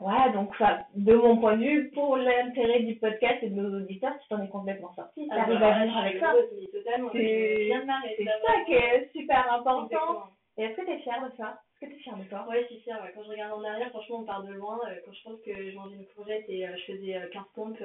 Ouais, 0.01 0.34
donc 0.34 0.51
de 0.95 1.13
mon 1.13 1.38
point 1.38 1.57
de 1.57 1.63
vue, 1.63 1.91
pour 1.91 2.17
l'intérêt 2.17 2.79
du 2.79 2.95
podcast 2.95 3.38
et 3.43 3.49
de 3.49 3.55
nos 3.55 3.77
auditeurs, 3.77 4.17
tu 4.19 4.27
t'en 4.29 4.41
es 4.41 4.49
complètement 4.49 4.91
sorti. 4.95 5.25
Tu 5.25 5.29
ah 5.31 5.43
arrives 5.43 5.60
bah, 5.60 5.75
à 5.75 5.86
vivre 5.86 5.97
avec 5.97 6.19
ça. 6.19 6.34
C'est 6.63 6.81
ça 6.88 8.63
qui 8.65 8.73
est 8.73 9.12
super 9.13 9.53
important. 9.53 10.23
Et 10.57 10.63
est-ce 10.63 10.75
que 10.75 10.86
tu 10.86 10.91
es 10.91 10.97
fière 10.99 11.23
de 11.23 11.36
ça? 11.38 11.62
Est-ce 11.73 11.86
que 11.86 11.93
tu 11.93 11.99
es 11.99 12.03
fière 12.03 12.17
de 12.17 12.23
toi? 12.23 12.47
Ouais, 12.49 12.62
je 12.63 12.73
suis 12.73 12.84
fière. 12.84 12.99
Quand 13.13 13.23
je 13.23 13.29
regarde 13.29 13.53
en 13.53 13.63
arrière, 13.63 13.89
franchement, 13.89 14.19
on 14.21 14.25
part 14.25 14.43
de 14.43 14.53
loin. 14.53 14.79
Euh, 14.88 14.95
quand 15.05 15.13
je 15.13 15.23
pense 15.23 15.41
que 15.41 15.71
je 15.71 15.75
mangeais 15.75 15.95
une 15.95 16.07
courgette 16.07 16.45
et 16.49 16.67
euh, 16.67 16.75
je 16.77 16.93
faisais 16.93 17.29
15 17.31 17.41
euh, 17.41 17.45
pompes 17.53 17.84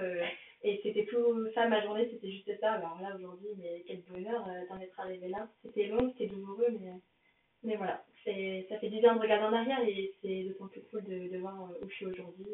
et 0.63 0.81
c'était 0.83 1.05
tout 1.05 1.47
ça, 1.55 1.69
ma 1.69 1.83
journée, 1.83 2.09
c'était 2.11 2.31
juste 2.31 2.51
ça. 2.61 2.73
Alors 2.73 2.99
là, 3.03 3.15
aujourd'hui, 3.15 3.51
mais 3.59 3.85
quel 3.87 4.03
bonheur 4.11 4.43
d'en 4.71 4.81
être 4.81 4.99
arrivé 4.99 5.29
là. 5.29 5.47
C'était 5.63 5.87
long, 5.87 6.11
c'était 6.13 6.35
douloureux, 6.35 6.79
mais, 6.81 6.93
mais 7.63 7.77
voilà 7.77 8.03
ça 8.69 8.79
fait 8.79 8.89
du 8.89 9.01
bien 9.01 9.15
de 9.15 9.21
regarder 9.21 9.47
en 9.47 9.53
arrière 9.53 9.81
et 9.87 10.13
c'est 10.21 10.45
d'autant 10.45 10.67
plus 10.69 10.83
cool 10.91 11.05
de, 11.05 11.33
de 11.33 11.39
voir 11.39 11.55
euh, 11.63 11.85
où 11.85 11.89
je 11.89 11.95
suis 11.95 12.07
aujourd'hui 12.07 12.47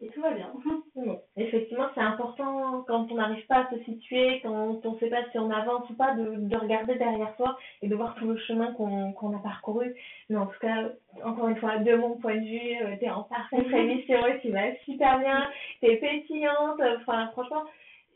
et, 0.00 0.08
tout 0.10 0.20
va 0.20 0.30
bien. 0.30 0.52
Effectivement, 1.36 1.88
c'est 1.92 2.00
important 2.00 2.84
quand 2.86 3.10
on 3.10 3.16
n'arrive 3.16 3.44
pas 3.46 3.66
à 3.66 3.70
se 3.70 3.82
situer, 3.82 4.40
quand 4.42 4.80
on 4.84 4.92
ne 4.92 4.98
sait 5.00 5.08
pas 5.10 5.28
si 5.32 5.40
on 5.40 5.50
avance 5.50 5.90
ou 5.90 5.94
pas, 5.94 6.14
de, 6.14 6.36
de 6.36 6.56
regarder 6.56 6.94
derrière 6.94 7.34
soi 7.36 7.58
et 7.82 7.88
de 7.88 7.96
voir 7.96 8.14
tout 8.14 8.26
le 8.26 8.38
chemin 8.38 8.72
qu'on 8.74 9.36
a 9.36 9.38
parcouru. 9.40 9.92
Mais 10.30 10.36
en 10.36 10.46
tout 10.46 10.58
cas, 10.60 10.92
encore 11.24 11.48
une 11.48 11.56
fois, 11.56 11.78
de 11.78 11.96
mon 11.96 12.16
point 12.16 12.36
de 12.36 12.46
vue, 12.46 12.86
euh, 12.86 12.96
tu 12.96 13.06
es 13.06 13.10
en 13.10 13.24
parfaite 13.24 13.66
rémission 13.72 14.20
tu 14.40 14.50
vas 14.52 14.72
super 14.84 15.18
bien, 15.18 15.50
tu 15.80 15.90
es 15.90 15.96
pétillante. 15.96 16.80
Enfin, 17.00 17.30
franchement, 17.32 17.64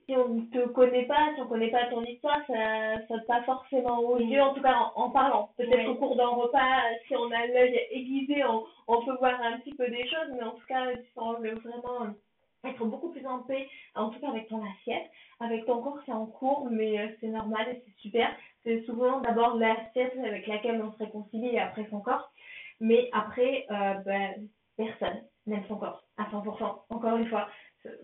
si 0.07 0.17
on 0.17 0.29
ne 0.29 0.43
te 0.47 0.69
connaît 0.69 1.07
pas, 1.07 1.35
si 1.35 1.41
on 1.41 1.45
ne 1.45 1.49
connaît 1.49 1.71
pas 1.71 1.87
ton 1.87 2.03
histoire, 2.05 2.41
ça 2.47 3.07
saute 3.09 3.27
pas 3.27 3.43
forcément 3.43 3.99
aux 3.99 4.19
mm. 4.19 4.29
yeux, 4.29 4.43
en 4.43 4.55
tout 4.55 4.63
cas 4.63 4.93
en, 4.95 5.11
parlant. 5.11 5.51
Peut-être 5.57 5.89
au 5.89 5.95
cours 5.97 6.17
d'un 6.17 6.29
repas, 6.29 6.83
si 7.07 7.17
on 7.17 7.31
a 7.31 7.47
l'œil 7.47 7.81
aiguisé, 7.91 8.45
on, 8.45 8.65
on, 8.89 9.05
peut 9.05 9.17
voir 9.19 9.41
un 9.41 9.59
petit 9.59 9.75
peu 9.75 9.89
des 9.89 10.07
choses, 10.09 10.35
mais 10.35 10.43
en 10.43 10.53
tout 10.53 10.67
cas, 10.67 10.93
tu 10.93 11.13
sembles 11.15 11.55
vraiment 11.61 12.15
être 12.65 12.85
beaucoup 12.85 13.11
plus 13.11 13.27
en 13.27 13.41
paix, 13.41 13.69
en 13.95 14.11
tout 14.11 14.21
cas 14.21 14.29
avec 14.29 14.49
ton 14.49 14.63
assiette. 14.65 15.11
Avec 15.41 15.67
ton 15.67 15.83
corps, 15.83 15.99
c'est 16.07 16.13
en 16.13 16.27
cours, 16.27 16.69
mais 16.71 17.01
euh, 17.01 17.09
c'est 17.21 17.29
normal 17.29 17.69
et 17.69 17.83
c'est 17.85 18.01
super. 18.01 18.31
C'est 18.63 18.85
souvent 18.85 19.21
d'abord 19.21 19.57
l'assiette 19.57 20.17
avec 20.25 20.47
laquelle 20.47 20.81
on 20.81 20.93
se 20.93 20.99
réconcilie 20.99 21.55
et 21.55 21.59
après 21.59 21.87
son 21.91 22.01
corps. 22.01 22.31
Mais 22.81 23.09
après, 23.13 23.67
euh, 23.71 23.95
ben, 24.05 24.49
personne 24.77 25.23
n'aime 25.47 25.65
son 25.69 25.77
corps 25.77 26.05
à 26.17 26.25
100%. 26.25 26.83
Encore 26.91 27.17
une 27.17 27.29
fois, 27.29 27.49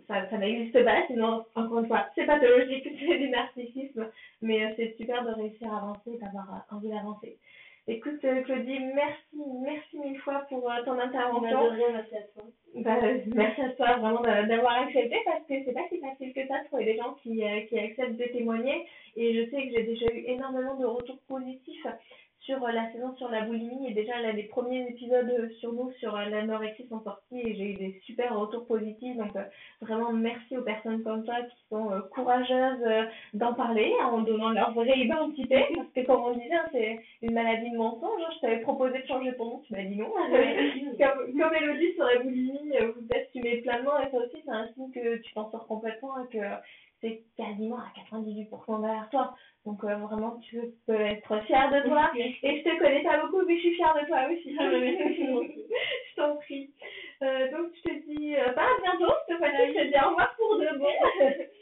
ça, 0.07 0.29
ça 0.29 0.38
n'existe 0.38 0.85
pas, 0.85 1.07
sinon, 1.07 1.45
encore 1.55 1.81
une 1.81 1.87
fois, 1.87 2.07
c'est 2.14 2.27
pathologique, 2.27 2.88
c'est 2.99 3.19
du 3.19 3.29
narcissisme, 3.29 4.11
mais 4.43 4.64
euh, 4.64 4.71
c'est 4.77 4.97
super 4.97 5.25
de 5.25 5.33
réussir 5.33 5.73
à 5.73 5.79
avancer 5.79 6.12
et 6.14 6.19
d'avoir 6.19 6.49
euh, 6.53 6.77
envie 6.77 6.88
d'avancer. 6.88 7.38
Écoute, 7.87 8.23
euh, 8.25 8.43
Claudie, 8.43 8.81
merci, 8.95 9.43
merci 9.62 9.99
mille 9.99 10.19
fois 10.19 10.45
pour 10.49 10.71
ton 10.85 10.99
intervention. 10.99 11.64
De 11.64 11.71
rien, 11.71 11.87
merci 11.93 12.17
à 12.17 12.23
toi. 12.35 12.45
Bah, 12.75 12.99
merci 13.35 13.62
à 13.62 13.71
toi 13.71 13.97
vraiment 13.97 14.21
d'avoir 14.21 14.83
accepté 14.83 15.17
parce 15.25 15.43
que 15.49 15.55
c'est 15.64 15.73
pas 15.73 15.88
si 15.88 15.99
facile 15.99 16.35
que 16.35 16.47
ça 16.47 16.61
de 16.61 16.67
trouver 16.67 16.85
des 16.85 16.97
gens 16.99 17.14
qui, 17.23 17.43
qui 17.69 17.79
acceptent 17.79 18.19
de 18.19 18.25
témoigner. 18.25 18.87
Et 19.17 19.35
je 19.35 19.51
sais 19.51 19.67
que 19.67 19.73
j'ai 19.73 19.85
déjà 19.85 20.07
eu 20.12 20.25
énormément 20.27 20.77
de 20.77 20.85
retours 20.85 21.19
positifs 21.29 21.87
sur 22.49 22.61
la 22.61 22.91
saison 22.93 23.14
sur 23.17 23.29
la 23.29 23.43
boulimie 23.43 23.88
et 23.88 23.95
déjà 23.95 24.21
là 24.23 24.33
les 24.33 24.45
premiers 24.45 24.88
épisodes 24.88 25.51
sur 25.61 25.73
nous 25.75 25.93
sur 25.99 26.17
l'anorexie 26.17 26.87
sont 26.88 27.03
sortis 27.03 27.41
et 27.41 27.55
j'ai 27.55 27.73
eu 27.73 27.75
des 27.75 28.01
super 28.07 28.38
retours 28.38 28.67
positifs 28.67 29.17
donc 29.17 29.33
vraiment 29.88 30.12
merci 30.12 30.57
aux 30.57 30.62
personnes 30.62 31.03
comme 31.03 31.24
toi 31.24 31.37
qui 31.42 31.57
sont 31.68 31.90
courageuses 32.12 33.09
d'en 33.35 33.55
parler 33.55 33.92
en 34.03 34.18
donnant 34.22 34.51
leur 34.51 34.72
vraie 34.72 34.98
identité. 34.98 35.66
Parce 35.74 35.88
que 35.94 36.07
comme 36.07 36.22
on 36.22 36.33
disait 36.33 36.55
hein, 36.55 36.68
c'est 36.72 37.01
une 37.22 37.35
maladie 37.35 37.70
de 37.70 37.77
mensonge 37.77 38.20
hein. 38.22 38.31
je 38.37 38.40
t'avais 38.40 38.61
proposé 38.61 39.01
de 39.03 39.07
changer 39.07 39.35
ton 39.37 39.44
nom 39.44 39.62
tu 39.66 39.72
m'as 39.72 39.83
dit 39.83 39.96
non. 39.96 40.12
Comme, 40.98 41.38
comme 41.38 41.55
Elodie 41.55 41.94
sur 41.94 42.05
la 42.05 42.18
boulimie 42.18 42.72
vous 42.81 43.07
assumez 43.14 43.59
pleinement 43.59 43.98
et 44.01 44.11
ça 44.11 44.18
aussi 44.18 44.42
c'est 44.44 44.51
un 44.51 44.68
signe 44.74 44.90
que 44.90 45.16
tu 45.18 45.33
t'en 45.33 45.51
sors 45.51 45.66
complètement 45.66 46.14
et 46.24 46.37
que 46.37 46.44
c'est 47.01 47.22
quasiment 47.37 47.77
à 47.77 47.92
98% 48.11 48.81
derrière 48.81 49.09
toi 49.11 49.35
Donc 49.68 49.83
vraiment, 49.83 50.40
tu 50.48 50.61
peux 50.87 51.00
être 51.00 51.40
fière 51.44 51.70
de 51.70 51.87
toi. 51.88 52.11
Et 52.16 52.33
je 52.42 52.62
te 52.64 52.78
connais 52.78 53.02
pas 53.02 53.18
beaucoup, 53.18 53.44
mais 53.46 53.57
je 53.57 53.61
suis 53.61 53.74
fière 53.74 53.94
de 54.00 54.07
toi 54.07 54.20
aussi. 54.31 54.57
je 56.11 56.16
t'en 56.16 56.37
prie. 56.37 56.70
donc 57.20 57.72
je 57.76 57.90
te 57.90 57.94
dis 58.09 58.35
bah, 58.57 58.62
à 58.62 58.81
bientôt. 58.81 59.12
Stéphanie, 59.24 59.74
je 59.74 59.78
te 59.78 59.87
dis 59.88 60.04
au 60.04 60.09
revoir 60.09 60.35
pour 60.37 60.59
de 60.59 60.78
bon. 60.78 61.46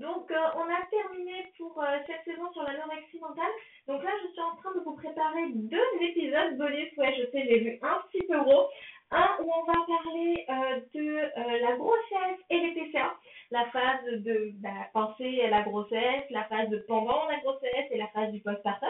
Donc, 0.00 0.30
euh, 0.30 0.36
on 0.56 0.68
a 0.68 0.84
terminé 0.90 1.46
pour 1.56 1.82
euh, 1.82 1.98
cette 2.06 2.24
saison 2.24 2.52
sur 2.52 2.62
l'anorexie 2.62 3.18
mentale. 3.18 3.52
Donc 3.88 4.02
là, 4.02 4.10
je 4.22 4.32
suis 4.32 4.40
en 4.40 4.56
train 4.56 4.74
de 4.74 4.84
vous 4.84 4.94
préparer 4.94 5.48
deux 5.54 6.02
épisodes 6.02 6.58
bonus. 6.58 6.92
Ouais, 6.98 7.14
je 7.18 7.30
sais, 7.30 7.46
j'ai 7.48 7.58
vu 7.60 7.78
un 7.80 8.02
petit 8.10 8.26
peu 8.26 8.38
gros. 8.42 8.68
Un 9.10 9.38
où 9.40 9.50
on 9.50 9.64
va 9.64 9.72
parler 9.86 10.44
euh, 10.50 10.80
de 10.92 11.62
la 11.62 11.76
grossesse 11.76 12.40
et 12.50 12.60
les 12.60 12.74
TCA. 12.74 13.14
La 13.52 13.66
phase 13.66 14.04
de 14.22 14.50
bah, 14.56 14.68
penser 14.92 15.40
à 15.42 15.48
la 15.48 15.62
grossesse, 15.62 16.24
la 16.30 16.44
phase 16.44 16.68
de 16.68 16.78
pendant 16.88 17.26
la 17.28 17.38
grossesse 17.38 17.86
et 17.90 17.96
la 17.96 18.08
phase 18.08 18.32
du 18.32 18.40
postpartum. 18.40 18.88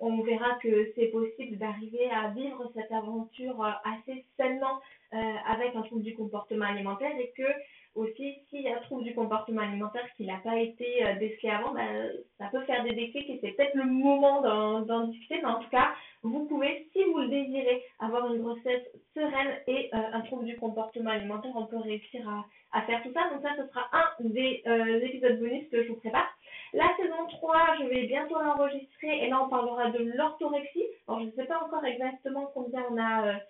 on 0.00 0.22
verra 0.22 0.58
que 0.62 0.92
c'est 0.94 1.08
possible 1.08 1.58
d'arriver 1.58 2.08
à 2.10 2.28
vivre 2.28 2.70
cette 2.76 2.92
aventure 2.92 3.60
assez 3.84 4.24
sainement 4.36 4.80
avec 5.10 5.74
un 5.74 5.82
trouble 5.82 6.02
du 6.02 6.14
comportement 6.14 6.66
alimentaire 6.66 7.18
et 7.18 7.32
que 7.36 7.50
aussi, 7.98 8.38
s'il 8.48 8.62
y 8.62 8.68
a 8.68 8.78
trouble 8.80 9.02
du 9.02 9.14
comportement 9.14 9.62
alimentaire 9.62 10.06
qui 10.16 10.24
n'a 10.24 10.37
pas 10.48 10.58
été 10.58 11.04
euh, 11.04 11.14
décelé 11.16 11.50
avant, 11.50 11.74
ben, 11.74 12.10
ça 12.38 12.46
peut 12.46 12.62
faire 12.62 12.82
des 12.82 12.92
déclics 12.92 13.28
et 13.28 13.38
c'est 13.42 13.52
peut-être 13.52 13.74
le 13.74 13.84
moment 13.84 14.40
d'en 14.82 15.08
discuter. 15.08 15.40
Mais 15.42 15.48
en 15.48 15.60
tout 15.60 15.68
cas, 15.68 15.90
vous 16.22 16.46
pouvez, 16.46 16.88
si 16.92 17.04
vous 17.04 17.18
le 17.18 17.28
désirez, 17.28 17.82
avoir 17.98 18.32
une 18.32 18.40
grossesse 18.40 18.88
sereine 19.14 19.58
et 19.66 19.90
euh, 19.92 19.98
un 20.12 20.20
trouble 20.22 20.46
du 20.46 20.56
comportement 20.56 21.10
alimentaire, 21.10 21.52
on 21.54 21.66
peut 21.66 21.76
réussir 21.76 22.26
à, 22.72 22.82
faire 22.82 23.02
tout 23.02 23.12
ça. 23.12 23.28
Donc 23.30 23.42
ça, 23.42 23.54
ce 23.58 23.68
sera 23.68 23.88
un 23.92 24.04
des 24.20 24.62
euh, 24.66 25.00
épisodes 25.00 25.38
bonus 25.38 25.68
que 25.70 25.82
je 25.82 25.88
vous 25.88 25.96
prépare. 25.96 26.28
La 26.72 26.88
saison 26.96 27.26
3, 27.30 27.56
je 27.80 27.84
vais 27.86 28.06
bientôt 28.06 28.40
l'enregistrer 28.40 29.24
et 29.24 29.28
là, 29.28 29.42
on 29.44 29.48
parlera 29.48 29.90
de 29.90 30.12
l'orthorexie. 30.16 30.84
Alors, 31.06 31.20
je 31.20 31.26
ne 31.26 31.30
sais 31.32 31.44
pas 31.44 31.62
encore 31.64 31.84
exactement 31.84 32.50
combien 32.54 32.84
on 32.90 32.98
a 32.98 33.40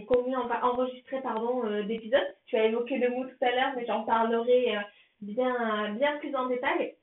combien 0.00 0.40
on 0.40 0.46
va 0.46 0.64
enregistrer 0.64 1.20
pardon 1.20 1.64
euh, 1.64 1.82
d'épisodes. 1.82 2.34
Tu 2.46 2.56
as 2.56 2.66
évoqué 2.66 2.98
le 2.98 3.10
mot 3.10 3.24
tout 3.24 3.44
à 3.44 3.50
l'heure, 3.50 3.72
mais 3.76 3.86
j'en 3.86 4.04
parlerai 4.04 4.76
euh, 4.76 4.80
bien, 5.22 6.18
plus 6.20 6.34
en 6.34 6.46
détail. 6.46 6.94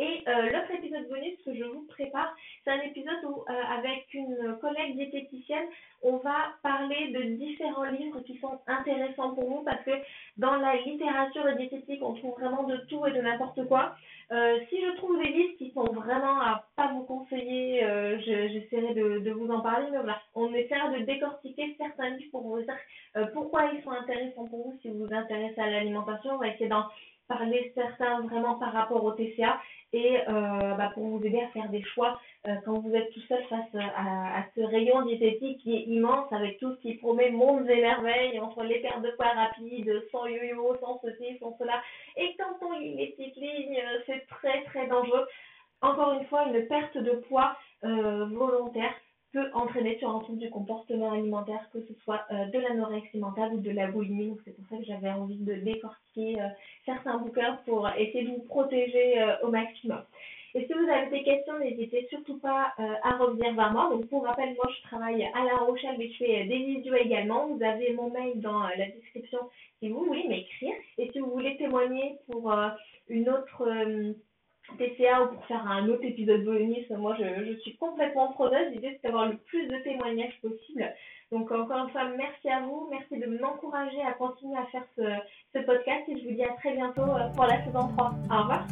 Et 0.00 0.22
euh, 0.26 0.44
l'autre 0.44 0.70
épisode 0.72 1.08
bonus 1.10 1.36
que 1.44 1.54
je 1.54 1.64
vous 1.64 1.86
prépare, 1.88 2.34
c'est 2.64 2.70
un 2.70 2.80
épisode 2.80 3.22
où, 3.24 3.44
euh, 3.50 3.52
avec 3.78 4.06
une 4.14 4.56
collègue 4.58 4.96
diététicienne, 4.96 5.66
on 6.02 6.16
va 6.16 6.54
parler 6.62 7.08
de 7.08 7.22
différents 7.36 7.84
livres 7.84 8.20
qui 8.20 8.38
sont 8.38 8.58
intéressants 8.66 9.34
pour 9.34 9.44
vous 9.44 9.62
parce 9.62 9.82
que 9.84 9.90
dans 10.38 10.56
la 10.56 10.76
littérature 10.76 11.54
diététique, 11.54 12.02
on 12.02 12.14
trouve 12.14 12.40
vraiment 12.40 12.62
de 12.62 12.78
tout 12.88 13.06
et 13.06 13.12
de 13.12 13.20
n'importe 13.20 13.66
quoi. 13.68 13.94
Euh, 14.32 14.60
si 14.70 14.80
je 14.80 14.96
trouve 14.96 15.22
des 15.22 15.28
livres 15.28 15.58
qui 15.58 15.70
sont 15.72 15.92
vraiment 15.92 16.40
à 16.40 16.64
pas 16.76 16.88
vous 16.94 17.02
conseiller, 17.02 17.80
j'essaierai 18.24 18.94
de, 18.94 19.18
de, 19.18 19.30
vous 19.32 19.50
en 19.50 19.60
parler. 19.60 19.88
Mais 19.90 19.98
voilà, 19.98 20.22
on 20.34 20.54
essaiera 20.54 20.88
de 20.88 21.04
décortiquer 21.04 21.74
certains 21.76 22.10
livres 22.10 22.30
pour 22.30 22.42
vous 22.42 22.62
dire 22.62 22.78
pourquoi 23.34 23.70
ils 23.74 23.82
sont 23.82 23.90
intéressants 23.90 24.46
pour 24.46 24.70
vous 24.70 24.78
si 24.80 24.88
vous 24.88 25.04
vous 25.04 25.14
intéressez 25.14 25.60
à 25.60 25.68
l'alimentation. 25.68 26.36
On 26.36 26.38
va 26.38 26.48
essayer 26.48 26.68
d'en 26.68 26.84
parler 27.30 27.72
certains 27.76 28.22
vraiment 28.22 28.56
par 28.56 28.72
rapport 28.72 29.04
au 29.04 29.12
TCA 29.12 29.60
et 29.92 30.18
euh, 30.28 30.74
bah, 30.74 30.90
pour 30.94 31.04
vous 31.04 31.24
aider 31.24 31.40
à 31.40 31.48
faire 31.48 31.68
des 31.68 31.82
choix 31.82 32.20
euh, 32.46 32.54
quand 32.64 32.80
vous 32.80 32.92
êtes 32.94 33.10
tout 33.12 33.20
seul 33.28 33.42
face 33.44 33.74
à, 33.74 34.42
ce 34.56 34.60
rayon 34.60 35.02
diététique 35.02 35.60
qui 35.62 35.76
est 35.76 35.82
immense 35.82 36.32
avec 36.32 36.58
tout 36.58 36.74
ce 36.74 36.80
qui 36.80 36.94
promet 36.94 37.30
mondes 37.30 37.70
et 37.70 37.80
merveilles 37.80 38.40
entre 38.40 38.64
les 38.64 38.80
pertes 38.80 39.02
de 39.02 39.10
poids 39.12 39.32
rapides, 39.32 40.02
sans 40.10 40.26
yo-yo, 40.26 40.76
sans 40.80 41.00
ceci, 41.02 41.38
sans 41.38 41.56
cela. 41.58 41.80
Et 42.16 42.34
quand 42.36 42.66
on 42.66 42.78
lit 42.78 42.96
les 42.96 43.06
petites 43.08 43.36
lignes, 43.36 43.78
euh, 43.78 43.98
c'est 44.06 44.26
très 44.26 44.62
très 44.64 44.88
dangereux. 44.88 45.26
Encore 45.82 46.12
une 46.12 46.26
fois, 46.26 46.46
une 46.46 46.66
perte 46.66 46.98
de 46.98 47.12
poids 47.28 47.56
volontaire 47.82 48.92
peut 49.32 49.50
entraîner 49.54 49.98
sur 49.98 50.10
un 50.10 50.18
trouble 50.20 50.38
du 50.38 50.50
comportement 50.50 51.12
alimentaire, 51.12 51.68
que 51.72 51.80
ce 51.80 51.94
soit 52.02 52.26
de 52.30 52.58
l'anorexie 52.58 53.18
mentale 53.18 53.52
ou 53.54 53.60
de 53.60 53.70
la 53.70 53.86
boulimie. 53.86 54.36
C'est 54.44 54.56
pour 54.56 54.64
ça 54.68 54.76
que 54.76 54.84
j'avais 54.84 55.10
envie 55.10 55.36
de 55.36 55.54
décortiquer 55.54 56.36
certains 56.84 57.18
bouquins 57.18 57.58
pour 57.66 57.88
essayer 57.90 58.24
de 58.24 58.30
vous 58.30 58.42
protéger 58.42 59.20
euh, 59.20 59.36
au 59.42 59.50
maximum. 59.50 60.02
Et 60.54 60.66
si 60.66 60.72
vous 60.72 60.88
avez 60.90 61.10
des 61.10 61.22
questions, 61.22 61.58
n'hésitez 61.60 62.08
surtout 62.10 62.38
pas 62.38 62.72
euh, 62.80 62.94
à 63.04 63.16
revenir 63.16 63.54
vers 63.54 63.72
moi. 63.72 63.88
Donc 63.90 64.08
pour 64.08 64.24
rappel, 64.24 64.54
moi 64.54 64.68
je 64.76 64.82
travaille 64.88 65.24
à 65.32 65.44
La 65.44 65.58
Rochelle, 65.58 65.94
mais 65.96 66.08
je 66.08 66.16
fais 66.16 66.44
des 66.44 66.58
vidéos 66.58 66.94
également. 66.94 67.46
Vous 67.46 67.62
avez 67.62 67.92
mon 67.92 68.10
mail 68.10 68.40
dans 68.40 68.64
euh, 68.64 68.70
la 68.76 68.86
description 68.86 69.38
si 69.78 69.88
vous 69.88 70.04
voulez 70.04 70.26
m'écrire. 70.26 70.74
Et 70.98 71.10
si 71.12 71.20
vous 71.20 71.30
voulez 71.30 71.56
témoigner 71.56 72.16
pour 72.28 72.52
une 73.08 73.28
autre 73.30 73.66
TCA 74.78 75.22
ou 75.22 75.34
pour 75.34 75.44
faire 75.46 75.66
un 75.66 75.88
autre 75.88 76.04
épisode 76.04 76.44
bonus, 76.44 76.88
moi 76.90 77.16
je, 77.18 77.44
je 77.44 77.58
suis 77.60 77.76
complètement 77.76 78.32
preneuse. 78.32 78.72
L'idée 78.72 78.92
c'est 78.92 79.08
d'avoir 79.08 79.28
le 79.28 79.36
plus 79.36 79.66
de 79.66 79.76
témoignages 79.78 80.38
possible. 80.40 80.92
Donc 81.32 81.50
encore 81.52 81.84
une 81.84 81.90
fois, 81.90 82.04
merci 82.16 82.48
à 82.48 82.60
vous, 82.60 82.88
merci 82.90 83.16
de 83.16 83.38
m'encourager 83.40 84.02
à 84.02 84.12
continuer 84.12 84.58
à 84.58 84.66
faire 84.66 84.84
ce, 84.96 85.02
ce 85.54 85.64
podcast 85.64 86.08
et 86.08 86.18
je 86.18 86.28
vous 86.28 86.34
dis 86.34 86.44
à 86.44 86.54
très 86.54 86.72
bientôt 86.72 87.02
euh, 87.02 87.28
pour 87.34 87.44
la 87.44 87.64
saison 87.64 87.88
3. 87.96 88.14
Au 88.30 88.42
revoir. 88.42 88.66